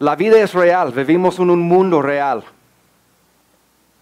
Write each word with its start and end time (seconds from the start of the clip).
La 0.00 0.16
vida 0.16 0.38
es 0.38 0.54
real, 0.54 0.92
vivimos 0.92 1.38
en 1.38 1.50
un 1.50 1.60
mundo 1.60 2.00
real. 2.00 2.42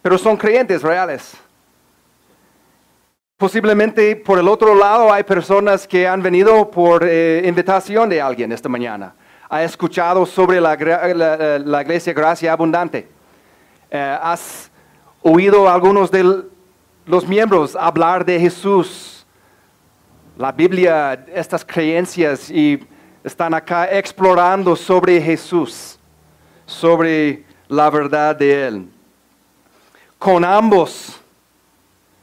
Pero 0.01 0.17
son 0.17 0.37
creyentes 0.37 0.81
reales. 0.81 1.37
Posiblemente 3.37 4.15
por 4.15 4.39
el 4.39 4.47
otro 4.47 4.77
lado 4.77 5.13
hay 5.13 5.25
personas 5.25 5.89
que 5.89 6.07
han 6.07 6.23
venido 6.23 6.71
por 6.71 7.03
eh, 7.05 7.43
invitación 7.45 8.09
de 8.09 8.23
alguien 8.23 8.53
esta 8.53 8.69
mañana. 8.69 9.13
Ha 9.49 9.65
escuchado 9.65 10.25
sobre 10.25 10.61
la, 10.61 10.77
la, 11.59 11.83
iglesia 11.83 12.13
Gracia 12.13 12.53
Abundante. 12.53 13.09
Eh, 13.91 14.19
has 14.23 14.71
oído 15.21 15.69
a 15.69 15.75
algunos 15.75 16.13
de 16.13 16.45
los 17.07 17.27
miembros 17.27 17.75
hablar 17.75 18.25
de 18.25 18.39
Jesús, 18.39 19.27
la 20.37 20.53
Biblia, 20.53 21.27
estas 21.35 21.65
creencias 21.65 22.49
y 22.53 22.87
están 23.29 23.53
acá 23.53 23.91
explorando 23.91 24.75
sobre 24.77 25.21
Jesús, 25.21 25.98
sobre 26.69 27.45
la 27.67 27.89
verdad 27.89 28.37
de 28.37 28.67
Él. 28.67 28.89
Con 30.19 30.45
ambos, 30.45 31.19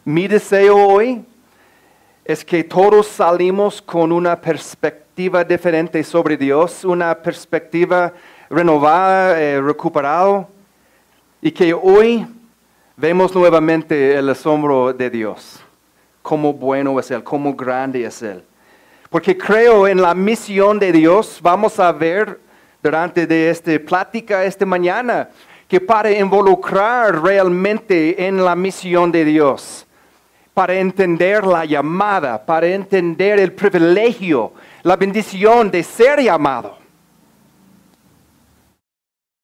mi 0.06 0.28
deseo 0.28 0.78
hoy 0.78 1.26
es 2.24 2.46
que 2.46 2.64
todos 2.64 3.08
salimos 3.08 3.82
con 3.82 4.12
una 4.12 4.40
perspectiva 4.40 5.44
diferente 5.44 6.04
sobre 6.04 6.38
Dios, 6.38 6.86
una 6.86 7.16
perspectiva 7.16 8.14
renovada, 8.48 9.42
eh, 9.42 9.60
recuperada, 9.60 10.48
y 11.42 11.52
que 11.52 11.74
hoy 11.74 12.28
vemos 12.96 13.34
nuevamente 13.34 14.16
el 14.16 14.30
asombro 14.30 14.94
de 14.94 15.10
Dios, 15.10 15.60
cómo 16.22 16.54
bueno 16.54 17.00
es 17.00 17.10
Él, 17.10 17.24
cómo 17.24 17.56
grande 17.56 18.06
es 18.06 18.22
Él. 18.22 18.44
Porque 19.10 19.36
creo 19.36 19.88
en 19.88 20.00
la 20.00 20.14
misión 20.14 20.78
de 20.78 20.92
Dios, 20.92 21.40
vamos 21.42 21.80
a 21.80 21.92
ver 21.92 22.45
durante 22.86 23.26
de 23.26 23.50
esta 23.50 23.80
plática 23.80 24.46
esta 24.46 24.64
mañana, 24.64 25.30
que 25.68 25.82
para 25.82 26.12
involucrar 26.12 27.20
realmente 27.20 28.28
en 28.28 28.46
la 28.46 28.56
misión 28.56 29.12
de 29.12 29.26
Dios, 29.26 29.88
para 30.54 30.76
entender 30.76 31.48
la 31.48 31.66
llamada, 31.66 32.46
para 32.46 32.68
entender 32.68 33.40
el 33.40 33.54
privilegio, 33.54 34.54
la 34.84 34.96
bendición 34.96 35.72
de 35.72 35.82
ser 35.82 36.22
llamado, 36.22 36.78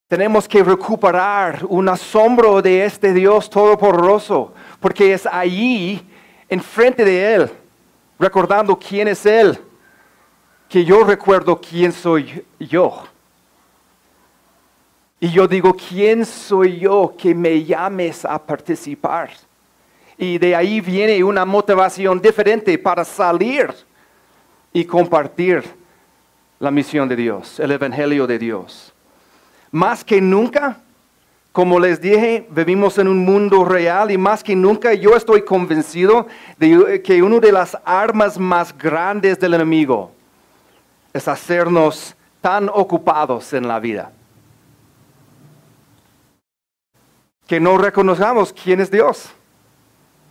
tenemos 0.08 0.47
que 0.47 0.64
recuperar 0.64 1.66
un 1.67 1.89
asombro 1.89 2.62
de 2.62 2.86
este 2.86 3.12
Dios 3.12 3.50
todopoderoso, 3.50 4.53
porque 4.80 5.14
es 5.14 5.25
allí, 5.25 6.00
enfrente 6.47 7.03
de 7.03 7.34
Él, 7.34 7.52
recordando 8.19 8.78
quién 8.78 9.08
es 9.08 9.25
Él, 9.25 9.58
que 10.69 10.86
yo 10.86 11.03
recuerdo 11.03 11.59
quién 11.59 11.92
soy 11.92 12.45
yo. 12.59 13.03
Y 15.23 15.30
yo 15.30 15.47
digo, 15.47 15.75
¿quién 15.75 16.25
soy 16.25 16.80
yo 16.80 17.14
que 17.16 17.36
me 17.36 17.64
llames 17.64 18.25
a 18.25 18.44
participar? 18.44 19.30
Y 20.17 20.39
de 20.39 20.55
ahí 20.55 20.81
viene 20.81 21.23
una 21.23 21.45
motivación 21.45 22.19
diferente 22.19 22.75
para 22.80 23.05
salir 23.05 23.72
y 24.73 24.83
compartir 24.83 25.63
la 26.58 26.72
misión 26.72 27.08
de 27.08 27.16
Dios, 27.16 27.59
el 27.59 27.72
Evangelio 27.72 28.25
de 28.25 28.39
Dios. 28.39 28.91
Más 29.69 30.03
que 30.03 30.19
nunca, 30.19 30.80
como 31.52 31.80
les 31.80 32.02
dije, 32.02 32.47
vivimos 32.50 32.97
en 32.97 33.08
un 33.08 33.23
mundo 33.23 33.63
real 33.63 34.09
y 34.09 34.17
más 34.17 34.44
que 34.44 34.56
nunca 34.56 34.91
yo 34.95 35.16
estoy 35.16 35.44
convencido 35.44 36.25
de 36.58 37.00
que 37.03 37.22
una 37.22 37.39
de 37.39 37.52
las 37.52 37.78
armas 37.85 38.39
más 38.39 38.75
grandes 38.75 39.39
del 39.39 39.53
enemigo 39.53 40.12
es 41.13 41.28
hacernos 41.28 42.16
tan 42.41 42.69
ocupados 42.69 43.53
en 43.53 43.68
la 43.68 43.79
vida 43.79 44.12
que 47.51 47.59
no 47.59 47.78
reconozcamos 47.78 48.53
quién 48.53 48.79
es 48.79 48.89
Dios. 48.89 49.29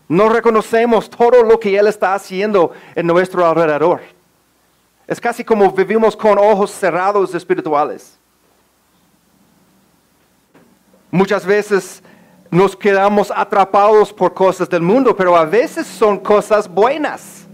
No 0.09 0.31
reconocemos 0.31 1.11
todo 1.11 1.43
lo 1.43 1.61
que 1.61 1.79
Él 1.79 1.87
está 1.87 2.15
haciendo 2.15 2.73
en 2.95 3.07
nuestro 3.07 3.45
alrededor. 3.45 4.01
Es 5.07 5.21
casi 5.21 5.45
como 5.45 5.71
vivimos 5.71 6.17
con 6.17 6.39
ojos 6.39 6.71
cerrados 6.71 7.35
espirituales. 7.35 8.19
Muchas 11.11 11.45
veces 11.45 12.03
nos 12.51 12.75
quedamos 12.75 13.31
atrapados 13.31 14.15
por 14.15 14.33
cosas 14.33 14.67
del 14.71 14.81
mundo, 14.81 15.15
pero 15.15 15.37
a 15.37 15.45
veces 15.45 15.87
son 15.87 16.19
cosas 16.21 16.67
buenas 16.67 17.47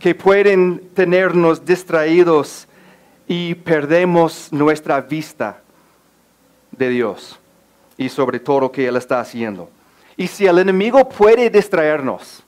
que 0.00 0.16
pueden 0.16 0.90
tenernos 0.96 1.64
distraídos 1.64 2.66
y 3.28 3.54
perdemos 3.54 4.52
nuestra 4.52 5.00
vista 5.00 5.62
de 6.72 6.88
Dios 6.88 7.38
sobre 8.08 8.40
todo 8.40 8.60
lo 8.60 8.72
que 8.72 8.86
Él 8.86 8.96
está 8.96 9.20
haciendo. 9.20 9.68
Y 10.16 10.26
si 10.26 10.46
el 10.46 10.58
enemigo 10.58 11.08
puede 11.08 11.48
distraernos 11.48 12.42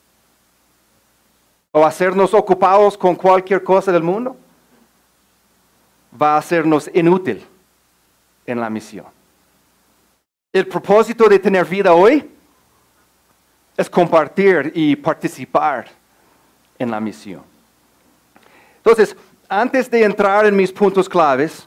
o 1.73 1.85
hacernos 1.85 2.35
ocupados 2.35 2.97
con 2.97 3.15
cualquier 3.15 3.65
cosa 3.65 3.91
del 3.91 4.03
mundo, 4.03 4.37
va 6.21 6.35
a 6.35 6.39
hacernos 6.39 6.91
inútil 6.95 7.45
en 8.47 8.61
la 8.61 8.71
misión. 8.71 9.07
El 10.53 10.69
propósito 10.69 11.29
de 11.29 11.39
tener 11.39 11.65
vida 11.65 11.93
hoy 11.93 12.31
es 13.77 13.91
compartir 13.91 14.71
y 14.75 14.95
participar 14.95 15.87
en 16.79 16.91
la 16.91 17.01
misión. 17.01 17.43
Entonces, 18.77 19.17
antes 19.49 19.91
de 19.91 20.05
entrar 20.05 20.47
en 20.47 20.55
mis 20.55 20.71
puntos 20.71 21.09
claves, 21.09 21.67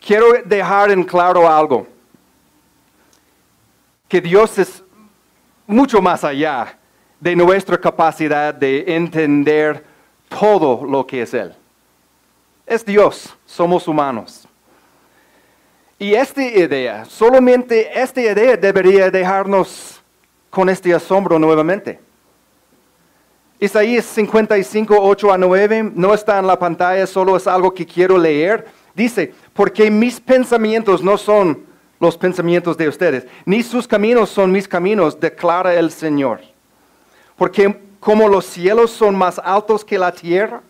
quiero 0.00 0.26
dejar 0.44 0.90
en 0.90 1.02
claro 1.02 1.50
algo. 1.50 1.86
Que 4.08 4.20
Dios 4.20 4.58
es 4.58 4.82
mucho 5.66 6.00
más 6.00 6.24
allá 6.24 6.78
de 7.20 7.36
nuestra 7.36 7.78
capacidad 7.78 8.54
de 8.54 8.84
entender 8.96 9.84
todo 10.28 10.84
lo 10.84 11.06
que 11.06 11.22
es 11.22 11.34
Él. 11.34 11.54
Es 12.66 12.84
Dios, 12.84 13.36
somos 13.46 13.86
humanos. 13.86 14.46
Y 15.98 16.14
esta 16.14 16.42
idea, 16.42 17.04
solamente 17.04 17.90
esta 18.00 18.20
idea 18.20 18.56
debería 18.56 19.10
dejarnos 19.10 20.00
con 20.50 20.68
este 20.68 20.94
asombro 20.94 21.38
nuevamente. 21.38 22.00
Isaías 23.60 24.04
55, 24.04 24.96
8 24.96 25.32
a 25.32 25.38
9, 25.38 25.92
no 25.94 26.14
está 26.14 26.38
en 26.38 26.46
la 26.46 26.58
pantalla, 26.58 27.06
solo 27.06 27.36
es 27.36 27.46
algo 27.48 27.74
que 27.74 27.84
quiero 27.84 28.16
leer. 28.16 28.66
Dice, 28.94 29.34
porque 29.52 29.90
mis 29.90 30.20
pensamientos 30.20 31.02
no 31.02 31.18
son 31.18 31.66
los 32.00 32.16
pensamientos 32.16 32.76
de 32.76 32.88
ustedes, 32.88 33.26
ni 33.44 33.62
sus 33.62 33.88
caminos 33.88 34.30
son 34.30 34.52
mis 34.52 34.68
caminos, 34.68 35.18
declara 35.18 35.74
el 35.74 35.90
Señor. 35.90 36.40
Porque 37.36 37.80
como 38.00 38.28
los 38.28 38.44
cielos 38.44 38.90
son 38.90 39.16
más 39.16 39.40
altos 39.44 39.84
que 39.84 39.98
la 39.98 40.12
tierra, 40.12 40.62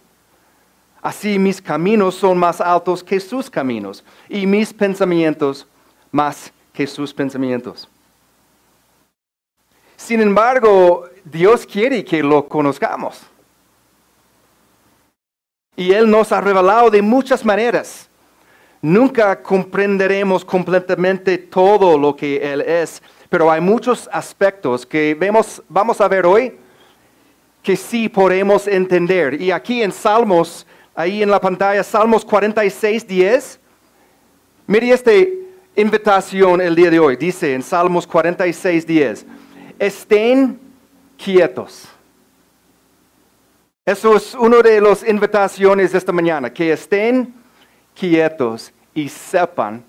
Así 1.00 1.38
mis 1.38 1.62
caminos 1.62 2.16
son 2.16 2.38
más 2.38 2.60
altos 2.60 3.04
que 3.04 3.20
sus 3.20 3.48
caminos 3.48 4.04
y 4.28 4.46
mis 4.46 4.72
pensamientos 4.74 5.66
más 6.10 6.52
que 6.72 6.86
sus 6.86 7.14
pensamientos. 7.14 7.88
Sin 9.96 10.20
embargo, 10.20 11.08
Dios 11.24 11.66
quiere 11.66 12.04
que 12.04 12.22
lo 12.22 12.48
conozcamos. 12.48 13.20
Y 15.76 15.92
Él 15.92 16.10
nos 16.10 16.32
ha 16.32 16.40
revelado 16.40 16.90
de 16.90 17.02
muchas 17.02 17.44
maneras. 17.44 18.07
Nunca 18.80 19.42
comprenderemos 19.42 20.44
completamente 20.44 21.36
todo 21.38 21.98
lo 21.98 22.14
que 22.14 22.36
Él 22.36 22.60
es, 22.60 23.02
pero 23.28 23.50
hay 23.50 23.60
muchos 23.60 24.08
aspectos 24.12 24.86
que 24.86 25.16
vemos, 25.18 25.62
vamos 25.68 26.00
a 26.00 26.08
ver 26.08 26.24
hoy 26.24 26.56
que 27.62 27.76
sí 27.76 28.08
podemos 28.08 28.66
entender. 28.66 29.40
Y 29.40 29.50
aquí 29.50 29.82
en 29.82 29.92
Salmos 29.92 30.66
ahí 30.94 31.22
en 31.22 31.30
la 31.30 31.40
pantalla, 31.40 31.84
Salmos 31.84 32.24
46, 32.24 33.06
10. 33.06 33.60
Mire 34.66 34.90
esta 34.90 35.12
invitación 35.76 36.60
el 36.60 36.74
día 36.74 36.90
de 36.90 36.98
hoy. 36.98 37.16
Dice 37.16 37.54
en 37.54 37.62
Salmos 37.62 38.06
46, 38.06 38.86
10. 38.86 39.26
Estén 39.78 40.58
quietos. 41.16 41.88
Eso 43.84 44.16
es 44.16 44.34
una 44.34 44.58
de 44.58 44.80
las 44.80 45.06
invitaciones 45.08 45.92
de 45.92 45.98
esta 45.98 46.12
mañana, 46.12 46.52
que 46.52 46.72
estén 46.72 47.32
quietos 47.94 48.72
y 48.98 49.08
sepan 49.08 49.84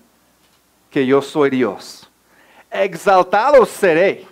que 0.88 1.04
yo 1.04 1.20
soy 1.20 1.50
Dios. 1.50 2.08
Exaltado 2.70 3.66
seré 3.66 4.24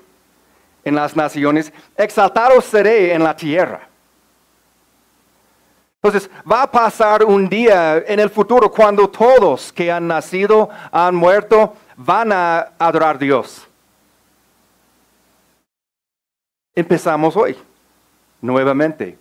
en 0.84 0.94
las 0.94 1.16
naciones, 1.16 1.72
exaltado 1.96 2.60
seré 2.60 3.12
en 3.12 3.24
la 3.24 3.34
tierra. 3.34 3.88
Entonces, 6.00 6.30
va 6.50 6.62
a 6.62 6.70
pasar 6.70 7.24
un 7.24 7.48
día 7.48 7.98
en 8.06 8.20
el 8.20 8.30
futuro 8.30 8.70
cuando 8.70 9.10
todos 9.10 9.72
que 9.72 9.90
han 9.90 10.06
nacido, 10.06 10.68
han 10.92 11.16
muerto, 11.16 11.74
van 11.96 12.30
a 12.30 12.72
adorar 12.78 13.16
a 13.16 13.18
Dios. 13.18 13.66
Empezamos 16.72 17.36
hoy, 17.36 17.56
nuevamente. 18.40 19.18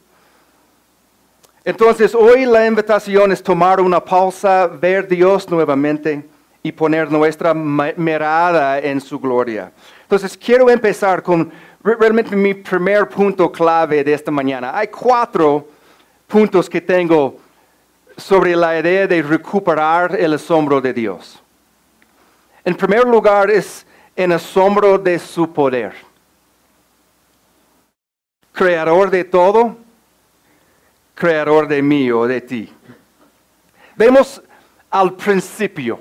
Entonces 1.68 2.16
hoy 2.16 2.46
la 2.46 2.66
invitación 2.66 3.30
es 3.34 3.44
tomar 3.44 3.82
una 3.82 4.00
pausa, 4.00 4.68
ver 4.68 5.06
Dios 5.06 5.50
nuevamente 5.50 6.26
y 6.64 6.72
poner 6.72 7.12
nuestra 7.12 7.54
mirada 7.54 8.80
en 8.80 9.02
su 9.02 9.20
gloria. 9.20 9.74
Entonces 10.04 10.38
quiero 10.38 10.70
empezar 10.70 11.22
con 11.22 11.52
re- 11.84 11.96
realmente 11.96 12.38
mi 12.38 12.54
primer 12.54 13.10
punto 13.10 13.52
clave 13.52 14.02
de 14.02 14.14
esta 14.14 14.32
mañana. 14.32 14.78
Hay 14.78 14.88
cuatro 14.88 15.68
puntos 16.26 16.70
que 16.70 16.80
tengo 16.80 17.36
sobre 18.16 18.56
la 18.56 18.80
idea 18.80 19.06
de 19.06 19.22
recuperar 19.22 20.16
el 20.16 20.36
asombro 20.36 20.80
de 20.80 20.94
Dios. 20.94 21.38
En 22.64 22.76
primer 22.76 23.06
lugar 23.06 23.52
es 23.52 23.86
en 24.16 24.32
asombro 24.32 24.98
de 24.98 25.20
su 25.20 25.52
poder. 25.52 25.94
Creador 28.54 29.10
de 29.10 29.26
todo, 29.26 29.76
creador 31.18 31.68
de 31.68 31.82
mí 31.82 32.12
o 32.12 32.28
de 32.28 32.42
ti. 32.42 32.74
Vemos 33.96 34.42
al 34.90 35.16
principio. 35.16 36.00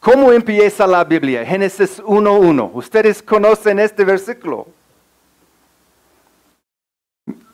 ¿Cómo 0.00 0.32
empieza 0.32 0.86
la 0.86 1.04
Biblia? 1.04 1.44
Génesis 1.44 2.02
1.1. 2.02 2.70
Ustedes 2.72 3.22
conocen 3.22 3.78
este 3.78 4.02
versículo. 4.02 4.66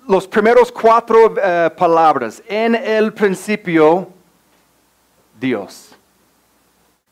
Los 0.07 0.29
primeros 0.29 0.71
cuatro 0.71 1.35
eh, 1.37 1.69
palabras. 1.77 2.41
En 2.47 2.77
el 2.77 3.13
principio, 3.13 4.09
Dios 5.41 5.97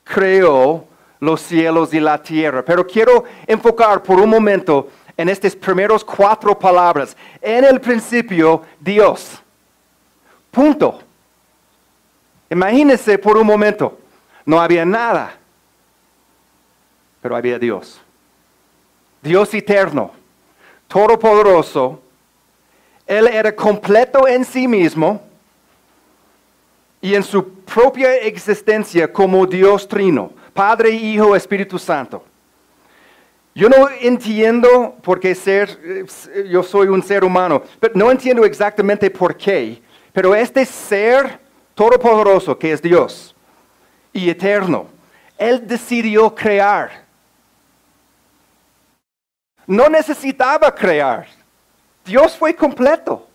creó 0.05 0.87
los 1.19 1.41
cielos 1.41 1.93
y 1.93 1.99
la 1.99 2.23
tierra. 2.23 2.65
Pero 2.65 2.87
quiero 2.87 3.25
enfocar 3.49 4.01
por 4.01 4.21
un 4.21 4.31
momento 4.31 4.89
en 5.17 5.29
estas 5.29 5.55
primeros 5.55 6.05
cuatro 6.05 6.59
palabras. 6.59 7.17
En 7.41 7.65
el 7.65 7.81
principio, 7.81 8.63
Dios. 8.81 9.41
Punto. 10.51 11.01
Imagínense 12.51 13.19
por 13.19 13.37
un 13.37 13.47
momento, 13.47 13.99
no 14.45 14.61
había 14.61 14.85
nada, 14.85 15.35
pero 17.21 17.35
había 17.35 17.59
Dios. 17.59 18.01
Dios 19.23 19.53
eterno, 19.55 20.13
todopoderoso. 20.87 22.01
Él 23.07 23.27
era 23.27 23.55
completo 23.55 24.29
en 24.29 24.45
sí 24.45 24.69
mismo 24.69 25.23
y 27.01 27.15
en 27.15 27.23
su 27.23 27.47
propia 27.61 28.17
existencia 28.17 29.13
como 29.13 29.47
Dios 29.47 29.89
trino, 29.89 30.31
Padre, 30.53 30.91
Hijo, 30.91 31.35
Espíritu 31.35 31.79
Santo. 31.79 32.25
Yo 33.55 33.69
no 33.69 33.89
entiendo 34.01 34.97
por 35.01 35.21
qué 35.21 35.35
ser, 35.35 35.79
eh, 35.85 36.49
yo 36.51 36.63
soy 36.63 36.89
un 36.89 37.03
ser 37.03 37.23
humano, 37.23 37.63
pero 37.79 37.95
no 37.95 38.11
entiendo 38.11 38.45
exactamente 38.45 39.09
por 39.11 39.37
qué, 39.37 39.81
pero 40.13 40.35
este 40.35 40.67
ser 40.67 41.39
todopoderoso 41.75 42.59
que 42.59 42.73
es 42.73 42.83
Dios 42.83 43.35
y 44.13 44.29
eterno, 44.29 44.89
Él 45.39 45.65
decidió 45.67 46.35
crear. 46.35 47.05
No 49.67 49.89
necesitaba 49.89 50.75
crear. 50.75 51.27
Dios 52.05 52.37
fue 52.37 52.55
completo. 52.55 53.27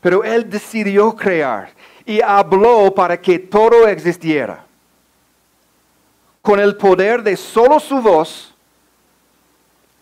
Pero 0.00 0.24
Él 0.24 0.48
decidió 0.48 1.14
crear 1.14 1.70
y 2.06 2.20
habló 2.20 2.94
para 2.94 3.20
que 3.20 3.38
todo 3.38 3.86
existiera. 3.86 4.64
Con 6.40 6.58
el 6.58 6.76
poder 6.76 7.22
de 7.22 7.36
solo 7.36 7.78
su 7.78 8.00
voz, 8.00 8.49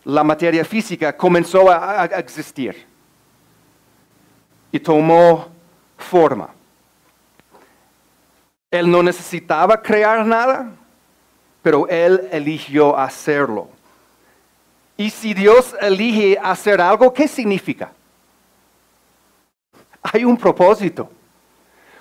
la 0.05 0.23
materia 0.23 0.63
física 0.63 1.15
comenzó 1.15 1.69
a, 1.69 2.05
existir 2.05 2.85
y 4.71 4.79
tomó 4.79 5.47
forma. 5.97 6.49
Él 8.71 8.89
no 8.89 9.01
necesitaba 9.01 9.81
crear 9.81 10.25
nada, 10.25 10.71
pero 11.61 11.87
Él 11.87 12.27
eligió 12.31 12.97
hacerlo. 12.97 13.67
Y 14.95 15.09
si 15.09 15.33
Dios 15.33 15.75
elige 15.81 16.37
hacer 16.41 16.81
algo, 16.81 17.13
¿qué 17.13 17.27
significa? 17.27 17.91
Hay 20.01 20.23
un 20.23 20.37
propósito. 20.37 21.09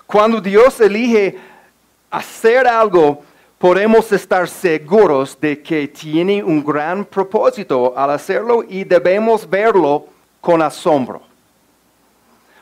Cuando 0.06 0.40
Dios 0.40 0.80
elige 0.80 1.38
hacer 2.10 2.66
algo, 2.66 3.22
podemos 3.58 4.10
estar 4.12 4.48
seguros 4.48 5.36
de 5.40 5.60
que 5.60 5.88
tiene 5.88 6.42
un 6.42 6.64
gran 6.64 7.04
propósito 7.04 7.92
al 7.96 8.10
hacerlo 8.10 8.64
y 8.66 8.84
debemos 8.84 9.48
verlo 9.48 10.06
con 10.40 10.62
asombro. 10.62 11.22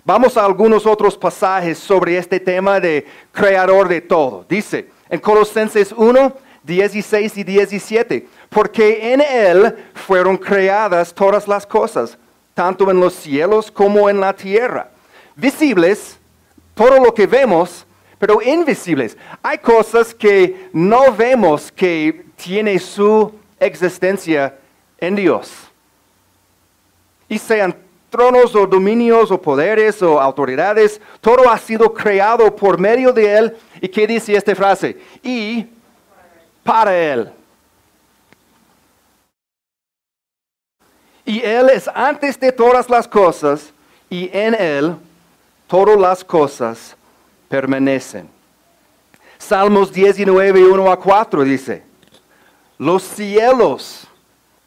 Vamos 0.04 0.36
a 0.36 0.44
algunos 0.44 0.86
otros 0.86 1.16
pasajes 1.16 1.78
sobre 1.78 2.16
este 2.16 2.40
tema 2.40 2.80
de 2.80 3.06
creador 3.32 3.88
de 3.88 4.00
todo. 4.00 4.44
Dice 4.48 4.88
en 5.10 5.20
Colosenses 5.20 5.92
1, 5.92 6.32
16 6.62 7.36
y 7.36 7.44
17, 7.44 8.28
porque 8.48 9.12
en 9.12 9.20
Él 9.20 9.76
fueron 9.94 10.36
creadas 10.36 11.12
todas 11.12 11.46
las 11.46 11.66
cosas, 11.66 12.16
tanto 12.54 12.90
en 12.90 12.98
los 12.98 13.14
cielos 13.14 13.70
como 13.70 14.08
en 14.08 14.20
la 14.20 14.32
tierra, 14.32 14.90
visibles, 15.34 16.18
todo 16.74 16.98
lo 16.98 17.12
que 17.12 17.26
vemos, 17.26 17.86
pero 18.18 18.40
invisibles. 18.42 19.16
Hay 19.42 19.58
cosas 19.58 20.14
que 20.14 20.68
no 20.72 21.12
vemos 21.12 21.70
que 21.70 22.24
tiene 22.36 22.78
su 22.78 23.32
existencia 23.58 24.54
en 24.98 25.16
Dios. 25.16 25.52
Y 27.28 27.38
sean 27.38 27.76
tronos 28.10 28.54
o 28.54 28.66
dominios 28.66 29.30
o 29.30 29.40
poderes 29.40 30.00
o 30.02 30.20
autoridades, 30.20 31.00
todo 31.20 31.50
ha 31.50 31.58
sido 31.58 31.92
creado 31.92 32.54
por 32.54 32.78
medio 32.78 33.12
de 33.12 33.36
Él. 33.36 33.56
¿Y 33.80 33.88
qué 33.88 34.06
dice 34.06 34.34
esta 34.34 34.54
frase? 34.54 34.96
Y 35.22 35.66
para 36.62 36.96
Él. 36.96 37.30
Y 41.24 41.42
Él 41.42 41.68
es 41.70 41.88
antes 41.88 42.38
de 42.38 42.52
todas 42.52 42.88
las 42.88 43.06
cosas 43.06 43.72
y 44.08 44.30
en 44.32 44.54
Él 44.54 44.94
todas 45.66 45.98
las 45.98 46.24
cosas 46.24 46.95
permanecen. 47.48 48.28
Salmos 49.38 49.92
19, 49.92 50.64
1 50.64 50.90
a 50.90 50.98
4 50.98 51.44
dice, 51.44 51.82
los 52.78 53.02
cielos 53.02 54.06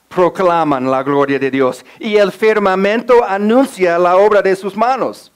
proclaman 0.07 0.89
la 0.89 1.03
gloria 1.03 1.39
de 1.39 1.51
Dios 1.51 1.85
y 1.99 2.17
el 2.17 2.31
firmamento 2.31 3.23
anuncia 3.23 3.97
la 3.97 4.17
obra 4.17 4.41
de 4.41 4.55
sus 4.55 4.75
manos. 4.75 5.31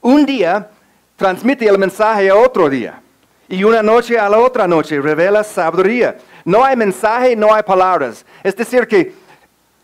Un 0.00 0.26
día 0.26 0.70
transmite 1.16 1.66
el 1.66 1.78
mensaje 1.78 2.28
a 2.30 2.34
otro 2.34 2.68
día 2.68 3.00
y 3.48 3.64
una 3.64 3.82
noche 3.82 4.18
a 4.18 4.28
la 4.28 4.38
otra 4.38 4.66
noche 4.66 5.00
revela 5.00 5.44
sabiduría. 5.44 6.16
No 6.44 6.64
hay 6.64 6.76
mensaje, 6.76 7.36
no 7.36 7.52
hay 7.52 7.62
palabras. 7.62 8.24
Es 8.42 8.56
decir, 8.56 8.86
que 8.86 9.12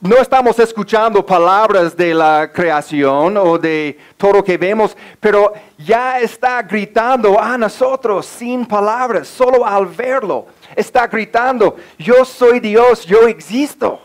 no 0.00 0.16
estamos 0.18 0.58
escuchando 0.58 1.24
palabras 1.24 1.96
de 1.96 2.12
la 2.12 2.50
creación 2.52 3.36
o 3.36 3.58
de 3.58 3.98
todo 4.16 4.34
lo 4.34 4.44
que 4.44 4.58
vemos, 4.58 4.96
pero 5.18 5.54
ya 5.78 6.20
está 6.20 6.62
gritando 6.62 7.40
a 7.40 7.56
nosotros 7.56 8.26
sin 8.26 8.66
palabras, 8.66 9.26
solo 9.26 9.64
al 9.64 9.86
verlo. 9.86 10.46
Está 10.74 11.06
gritando, 11.06 11.76
yo 11.98 12.24
soy 12.24 12.60
Dios, 12.60 13.06
yo 13.06 13.26
existo. 13.26 14.00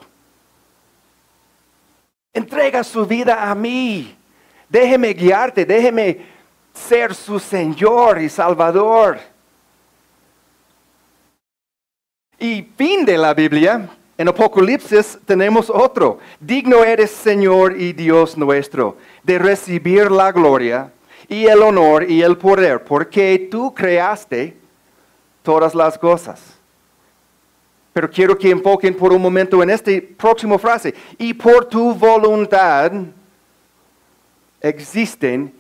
Entrega 2.33 2.83
su 2.83 3.05
vida 3.05 3.50
a 3.50 3.53
mí. 3.53 4.15
Déjeme 4.69 5.13
guiarte, 5.13 5.65
déjeme 5.65 6.25
ser 6.74 7.13
su 7.13 7.38
Señor 7.38 8.21
y 8.21 8.29
Salvador. 8.29 9.19
Y 12.39 12.63
fin 12.77 13.03
de 13.03 13.17
la 13.17 13.33
Biblia, 13.33 13.89
en 14.22 14.28
Apocalipsis 14.28 15.18
tenemos 15.25 15.70
otro. 15.70 16.20
Digno 16.40 16.84
eres, 16.84 17.10
Señor 17.10 17.75
y 17.80 17.92
Dios 17.92 18.38
nuestro, 18.38 18.98
de 19.24 19.40
recibir 19.40 20.12
la 20.12 20.32
gloria 20.32 20.92
y 21.28 21.46
el 21.48 21.62
honor 21.63 22.10
y 22.10 22.22
el 22.22 22.38
poder, 22.38 22.84
porque 22.84 23.48
tú 23.50 23.74
creaste 23.74 24.56
todas 25.42 25.74
las 25.74 25.98
cosas. 25.98 26.40
Pero 27.94 28.10
quiero 28.10 28.38
que 28.38 28.51
enfoquen 28.51 28.96
por 28.96 29.12
un 29.12 29.22
momento 29.22 29.62
en 29.63 29.72
esta 29.72 29.92
próxima 30.18 30.58
frase. 30.60 30.94
Y 31.18 31.34
por 31.34 31.66
tu 31.66 31.94
voluntad 31.94 32.92
existen 34.62 35.51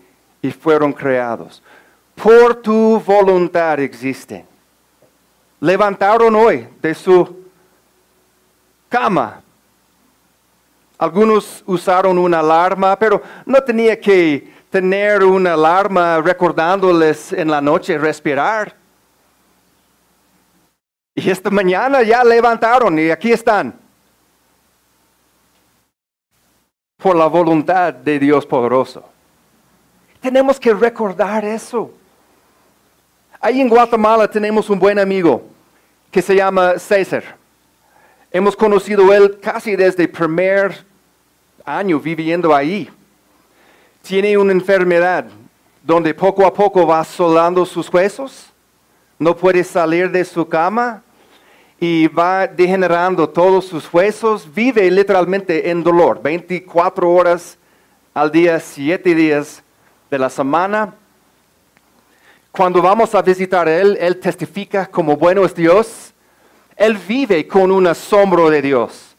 y 0.41 0.51
fueron 0.51 0.93
creados. 0.93 1.63
Por 2.15 2.55
tu 2.55 2.99
voluntad 2.99 3.79
existen. 3.79 4.45
Levantaron 5.59 6.35
hoy 6.35 6.67
de 6.81 6.93
su 6.93 7.40
cama. 8.91 9.41
Algunos 10.97 11.63
usaron 11.65 12.17
una 12.19 12.39
alarma, 12.39 12.99
pero 12.99 13.23
no 13.45 13.63
tenía 13.63 13.99
que 13.99 14.53
tener 14.69 15.23
una 15.23 15.53
alarma 15.53 16.19
recordándoles 16.21 17.33
en 17.33 17.49
la 17.49 17.61
noche 17.61 17.97
respirar. 17.97 18.75
Y 21.15 21.29
esta 21.29 21.49
mañana 21.49 22.03
ya 22.03 22.23
levantaron 22.23 22.99
y 22.99 23.09
aquí 23.09 23.31
están. 23.31 23.73
Por 26.97 27.15
la 27.15 27.25
voluntad 27.25 27.93
de 27.93 28.19
Dios 28.19 28.45
poderoso. 28.45 29.03
Tenemos 30.19 30.59
que 30.59 30.73
recordar 30.73 31.43
eso. 31.45 31.91
Ahí 33.39 33.59
en 33.59 33.69
Guatemala 33.69 34.29
tenemos 34.29 34.69
un 34.69 34.77
buen 34.77 34.99
amigo 34.99 35.43
que 36.11 36.21
se 36.21 36.35
llama 36.35 36.77
César. 36.77 37.40
Hemos 38.33 38.55
conocido 38.55 39.13
él 39.13 39.39
casi 39.41 39.75
desde 39.75 40.03
el 40.03 40.09
primer 40.09 40.85
año 41.65 41.99
viviendo 41.99 42.55
ahí. 42.55 42.89
Tiene 44.01 44.37
una 44.37 44.53
enfermedad 44.53 45.25
donde 45.83 46.13
poco 46.13 46.45
a 46.45 46.53
poco 46.53 46.87
va 46.87 47.03
solando 47.03 47.65
sus 47.65 47.93
huesos, 47.93 48.45
no 49.19 49.35
puede 49.35 49.65
salir 49.65 50.09
de 50.09 50.23
su 50.23 50.47
cama 50.47 51.03
y 51.77 52.07
va 52.07 52.47
degenerando 52.47 53.27
todos 53.27 53.65
sus 53.65 53.93
huesos, 53.93 54.47
vive 54.53 54.89
literalmente 54.89 55.69
en 55.69 55.83
dolor, 55.83 56.21
24 56.21 57.11
horas 57.11 57.57
al 58.13 58.31
día, 58.31 58.61
7 58.61 59.13
días 59.13 59.61
de 60.09 60.17
la 60.17 60.29
semana. 60.29 60.93
Cuando 62.49 62.81
vamos 62.81 63.13
a 63.13 63.21
visitar 63.21 63.67
Él, 63.67 63.97
Él 63.99 64.19
testifica 64.21 64.85
como 64.85 65.17
bueno 65.17 65.43
es 65.43 65.53
Dios. 65.53 66.00
Él 66.75 66.97
vive 66.97 67.47
con 67.47 67.71
un 67.71 67.87
asombro 67.87 68.49
de 68.49 68.61
Dios. 68.61 69.15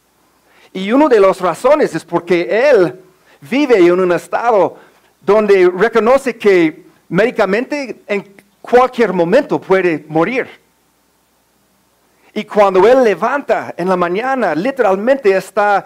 Y 0.73 0.91
una 0.93 1.09
de 1.09 1.21
las 1.21 1.41
razones 1.41 1.95
es 1.95 2.05
porque 2.05 2.71
Él 2.71 2.99
vive 3.41 3.79
en 3.79 4.01
un 4.01 4.13
estado 4.13 4.77
donde 5.21 5.71
reconoce 5.77 6.37
que 6.37 6.85
médicamente 7.09 8.03
en 8.07 8.35
cualquier 8.61 9.13
momento 9.13 9.61
puede 9.61 10.05
morir. 10.09 10.49
Y 12.35 12.45
cuando 12.45 12.89
Él 12.89 13.05
levanta 13.05 13.75
en 13.77 13.89
la 13.89 13.97
mañana, 13.97 14.55
literalmente 14.55 15.37
está 15.37 15.85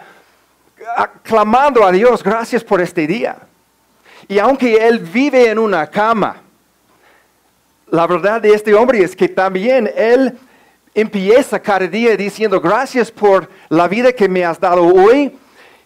clamando 1.22 1.84
a 1.84 1.90
Dios, 1.90 2.22
gracias 2.22 2.62
por 2.62 2.80
este 2.80 3.06
día. 3.06 3.36
Y 4.28 4.38
aunque 4.38 4.76
Él 4.76 5.00
vive 5.00 5.50
en 5.50 5.58
una 5.58 5.88
cama, 5.88 6.42
la 7.90 8.06
verdad 8.06 8.40
de 8.40 8.52
este 8.52 8.74
hombre 8.74 9.02
es 9.02 9.16
que 9.16 9.28
también 9.28 9.90
Él 9.96 10.38
empieza 10.96 11.60
cada 11.60 11.86
día 11.86 12.16
diciendo, 12.16 12.58
gracias 12.58 13.10
por 13.10 13.50
la 13.68 13.86
vida 13.86 14.10
que 14.12 14.26
me 14.26 14.42
has 14.42 14.58
dado 14.58 14.82
hoy. 14.82 15.36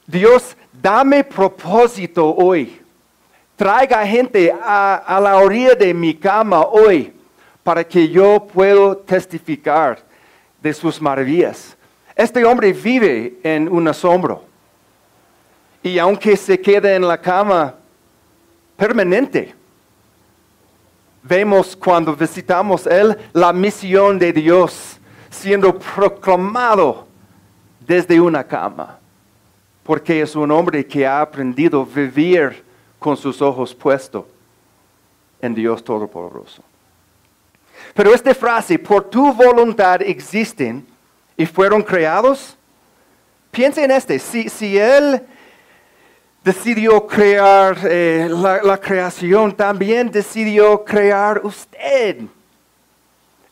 Dios, 0.07 0.57
dame 0.73 1.25
propósito 1.25 2.33
hoy. 2.33 2.81
Traiga 3.57 4.07
gente 4.07 4.55
a, 4.63 4.95
a 4.95 5.21
la 5.21 5.37
orilla 5.39 5.75
de 5.75 5.93
mi 5.93 6.15
cama 6.15 6.61
hoy 6.61 7.13
para 7.65 7.83
que 7.83 8.09
yo 8.09 8.47
pueda 8.55 8.95
testificar 8.95 10.01
de 10.63 10.73
sus 10.73 11.03
maravillas. 11.03 11.77
Este 12.15 12.45
hombre 12.45 12.73
vive 12.73 13.35
en 13.43 13.69
un 13.69 13.89
asombro. 13.89 14.45
Y 15.83 15.99
aunque 15.99 16.37
se 16.37 16.61
quede 16.61 16.95
en 16.95 17.07
la 17.07 17.21
cama 17.21 17.75
permanente, 18.77 19.55
vemos 21.21 21.75
cuando 21.75 22.15
visitamos 22.15 22.87
Él 22.87 23.19
la 23.33 23.53
misión 23.53 24.17
de 24.17 24.33
Dios 24.33 25.00
siendo 25.31 25.79
proclamado 25.79 27.07
desde 27.87 28.21
una 28.21 28.45
cama, 28.45 28.99
porque 29.83 30.21
es 30.21 30.35
un 30.35 30.51
hombre 30.51 30.85
que 30.87 31.07
ha 31.07 31.21
aprendido 31.21 31.83
a 31.83 31.95
vivir 31.95 32.65
con 32.99 33.17
sus 33.17 33.41
ojos 33.41 33.75
puestos 33.75 34.25
en 35.41 35.55
Dios 35.55 35.83
Todopoderoso. 35.83 36.63
Pero 37.95 38.13
esta 38.13 38.35
frase, 38.35 38.79
por 38.79 39.05
tu 39.09 39.33
voluntad 39.33 40.03
existen 40.03 40.87
y 41.37 41.47
fueron 41.47 41.83
creados, 41.83 42.57
piensa 43.51 43.83
en 43.83 43.91
este, 43.91 44.19
si, 44.19 44.49
si 44.49 44.77
Él 44.77 45.23
decidió 46.45 47.07
crear 47.07 47.79
eh, 47.85 48.29
la, 48.31 48.63
la 48.63 48.79
creación, 48.79 49.53
también 49.53 50.11
decidió 50.11 50.85
crear 50.85 51.41
usted. 51.45 52.19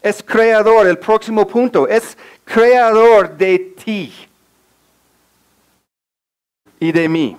Es 0.00 0.22
creador, 0.22 0.86
el 0.86 0.98
próximo 0.98 1.46
punto, 1.46 1.88
es 1.88 2.16
creador 2.44 3.36
de 3.36 3.58
ti 3.58 4.12
y 6.78 6.92
de 6.92 7.08
mí. 7.08 7.36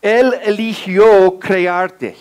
Él 0.00 0.34
eligió 0.42 1.38
crearte. 1.38 2.16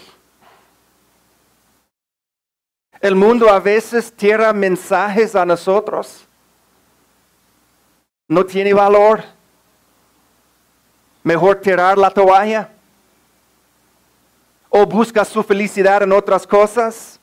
El 3.00 3.14
mundo 3.14 3.50
a 3.50 3.60
veces 3.60 4.12
tira 4.12 4.52
mensajes 4.54 5.36
a 5.36 5.46
nosotros. 5.46 6.26
No 8.28 8.44
tiene 8.44 8.74
valor 8.74 9.24
mejor 11.28 11.60
tirar 11.60 11.98
la 11.98 12.10
toalla? 12.10 12.70
¿O 14.70 14.86
busca 14.86 15.26
su 15.26 15.44
felicidad 15.44 16.04
en 16.04 16.14
otras 16.14 16.48
cosas? 16.48 17.17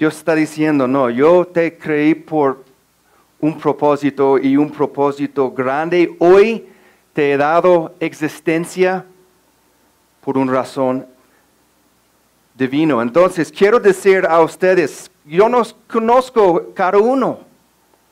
Dios 0.00 0.16
está 0.16 0.34
diciendo, 0.34 0.88
no, 0.88 1.10
yo 1.10 1.46
te 1.46 1.78
creí 1.78 2.16
por 2.16 2.64
un 3.38 3.56
propósito 3.56 4.36
y 4.36 4.56
un 4.56 4.72
propósito 4.72 5.52
grande. 5.52 6.16
Hoy 6.18 6.66
te 7.12 7.30
he 7.30 7.36
dado 7.36 7.94
existencia 8.00 9.04
por 10.20 10.36
una 10.36 10.52
razón 10.52 11.06
divino. 12.54 13.00
Entonces, 13.00 13.52
quiero 13.52 13.78
decir 13.78 14.26
a 14.28 14.40
ustedes, 14.40 15.08
yo 15.24 15.48
no 15.48 15.62
conozco 15.88 16.72
cada 16.74 16.98
uno 16.98 17.38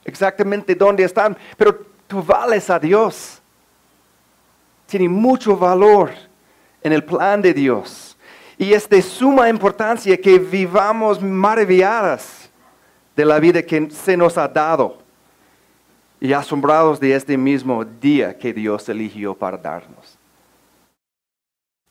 exactamente 0.04 0.76
dónde 0.76 1.02
están, 1.02 1.36
pero 1.56 1.88
Tú 2.08 2.22
vales 2.22 2.70
a 2.70 2.78
Dios. 2.78 3.40
Tiene 4.86 5.08
mucho 5.08 5.56
valor 5.56 6.10
en 6.82 6.94
el 6.94 7.04
plan 7.04 7.42
de 7.42 7.52
Dios. 7.52 8.07
Y 8.58 8.72
es 8.72 8.88
de 8.88 9.00
suma 9.00 9.48
importancia 9.48 10.20
que 10.20 10.38
vivamos 10.38 11.22
maravilladas 11.22 12.50
de 13.14 13.24
la 13.24 13.38
vida 13.38 13.62
que 13.62 13.88
se 13.90 14.16
nos 14.16 14.36
ha 14.36 14.48
dado 14.48 14.98
y 16.20 16.32
asombrados 16.32 16.98
de 16.98 17.14
este 17.14 17.38
mismo 17.38 17.84
día 17.84 18.36
que 18.36 18.52
Dios 18.52 18.88
eligió 18.88 19.34
para 19.34 19.56
darnos. 19.56 20.18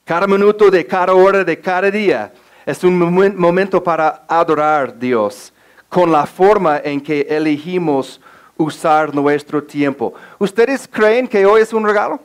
Cada 0.03 0.27
minuto 0.27 0.69
de 0.69 0.85
cada 0.85 1.13
hora 1.13 1.43
de 1.43 1.59
cada 1.59 1.89
día 1.89 2.33
es 2.65 2.83
un 2.83 2.97
momento 3.37 3.81
para 3.81 4.25
adorar 4.27 4.89
a 4.89 4.91
Dios 4.91 5.53
con 5.87 6.11
la 6.11 6.25
forma 6.25 6.79
en 6.83 6.99
que 6.99 7.21
elegimos 7.29 8.19
usar 8.57 9.13
nuestro 9.15 9.63
tiempo. 9.63 10.13
¿Ustedes 10.37 10.87
creen 10.87 11.27
que 11.27 11.45
hoy 11.45 11.61
es 11.61 11.71
un 11.71 11.85
regalo? 11.85 12.19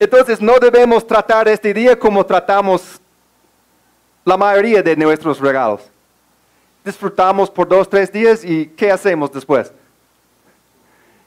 Entonces 0.00 0.40
no 0.40 0.58
debemos 0.60 1.04
tratar 1.04 1.48
este 1.48 1.74
día 1.74 1.98
como 1.98 2.24
tratamos 2.24 3.00
la 4.24 4.36
mayoría 4.36 4.80
de 4.80 4.96
nuestros 4.96 5.40
regalos. 5.40 5.90
Disfrutamos 6.84 7.50
por 7.50 7.66
dos, 7.66 7.88
tres 7.88 8.12
días 8.12 8.44
y 8.44 8.66
¿qué 8.66 8.92
hacemos 8.92 9.32
después? 9.32 9.72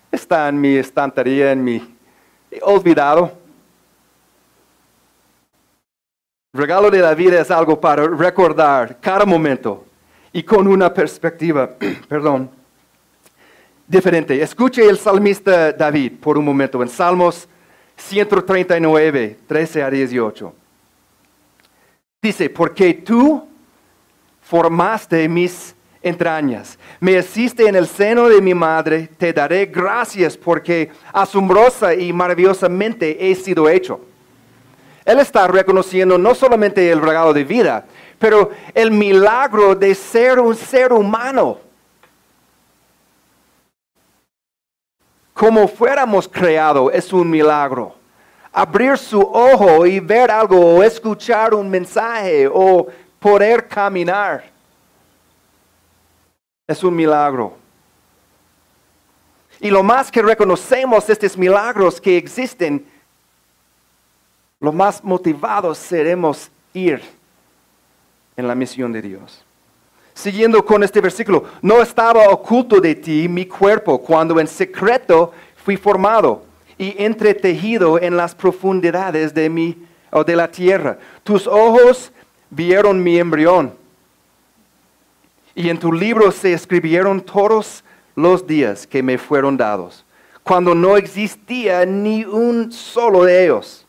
Está 0.10 0.48
en 0.48 0.62
mi 0.62 0.78
estantería, 0.78 1.52
en 1.52 1.64
mi 1.64 1.98
olvidado. 2.62 3.40
regalo 6.54 6.90
de 6.92 7.00
la 7.00 7.14
vida 7.14 7.40
es 7.42 7.50
algo 7.50 7.80
para 7.80 8.08
recordar 8.08 9.00
cada 9.00 9.26
momento 9.26 9.86
y 10.32 10.44
con 10.44 10.68
una 10.68 10.94
perspectiva, 10.94 11.70
perdón, 12.08 12.50
diferente. 13.86 14.42
Escuche 14.42 14.88
el 14.88 14.98
salmista 14.98 15.74
David 15.74 16.14
por 16.22 16.38
un 16.38 16.46
momento 16.46 16.82
en 16.82 16.88
Salmos 16.88 17.48
139, 17.98 19.38
13 19.48 19.84
a 19.84 19.90
18. 19.90 20.54
Dice, 22.22 22.50
porque 22.50 22.94
tú 22.94 23.48
formaste 24.42 25.28
mis 25.28 25.76
entrañas, 26.04 26.78
me 27.00 27.14
hiciste 27.14 27.68
en 27.68 27.76
el 27.76 27.88
seno 27.88 28.28
de 28.28 28.42
mi 28.42 28.54
madre, 28.54 29.10
te 29.18 29.34
daré 29.34 29.68
gracias 29.68 30.36
porque 30.36 30.90
asombrosa 31.14 31.94
y 31.94 32.12
maravillosamente 32.12 33.30
he 33.30 33.36
sido 33.36 33.70
hecho. 33.70 34.02
Él 35.06 35.20
está 35.20 35.48
reconociendo 35.48 36.18
no 36.18 36.36
solamente 36.36 36.92
el 36.92 37.02
regalo 37.02 37.34
de 37.34 37.44
vida, 37.44 37.86
pero 38.20 38.52
el 38.74 38.92
milagro 38.92 39.76
de 39.76 39.96
ser 39.96 40.40
un 40.40 40.56
ser 40.56 40.94
humano. 40.94 41.71
Como 45.34 45.68
fuéramos 45.68 46.28
creados 46.28 46.92
es 46.94 47.12
un 47.14 47.30
milagro. 47.30 47.96
Abrir 48.52 48.98
su 48.98 49.22
ojo 49.22 49.86
y 49.86 50.00
ver 50.00 50.30
algo 50.30 50.60
o 50.60 50.84
escuchar 50.84 51.54
un 51.54 51.70
mensaje 51.70 52.50
o 52.52 52.88
poder 53.20 53.68
caminar 53.68 54.44
es 56.68 56.84
un 56.84 56.96
milagro. 56.96 57.56
Y 59.60 59.70
lo 59.70 59.84
más 59.84 60.12
que 60.12 60.22
reconocemos 60.22 61.08
estos 61.10 61.38
milagros 61.38 62.02
que 62.02 62.18
existen, 62.18 62.86
lo 64.60 64.72
más 64.72 65.04
motivados 65.04 65.78
seremos 65.78 66.50
ir 66.74 67.02
en 68.36 68.48
la 68.48 68.56
misión 68.56 68.92
de 68.92 69.02
Dios. 69.02 69.44
Siguiendo 70.14 70.64
con 70.66 70.84
este 70.84 71.02
versículo, 71.02 71.46
no 71.62 71.82
estaba 71.82 72.30
oculto 72.30 72.80
de 72.80 72.96
ti 72.96 73.28
mi 73.28 73.46
cuerpo 73.46 74.02
cuando 74.02 74.40
en 74.40 74.48
secreto 74.48 75.32
fui 75.64 75.78
formado 75.78 76.44
y 76.78 76.96
entretejido 77.02 78.00
en 78.00 78.18
las 78.18 78.36
profundidades 78.36 79.34
de 79.34 79.50
mi 79.50 79.78
o 80.12 80.24
de 80.24 80.36
la 80.36 80.50
tierra. 80.50 80.98
Tus 81.24 81.48
ojos 81.48 82.12
vieron 82.50 83.02
mi 83.02 83.18
embrión. 83.18 83.74
Y 85.56 85.70
en 85.70 85.80
tu 85.80 85.92
libro 85.92 86.32
se 86.32 86.54
escribieron 86.54 87.22
todos 87.22 87.84
los 88.16 88.46
días 88.46 88.86
que 88.88 89.04
me 89.04 89.18
fueron 89.18 89.58
dados, 89.58 90.06
cuando 90.44 90.76
no 90.76 90.98
existía 90.98 91.86
ni 91.86 92.24
un 92.24 92.72
solo 92.72 93.24
de 93.24 93.46
ellos. 93.46 93.86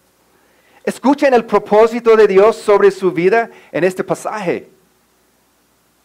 Escuchen 0.85 1.33
el 1.35 1.45
propósito 1.45 2.17
de 2.17 2.27
Dios 2.27 2.57
sobre 2.57 2.91
su 2.91 3.13
vida 3.13 3.51
en 3.71 3.85
este 3.85 4.03
pasaje, 4.03 4.69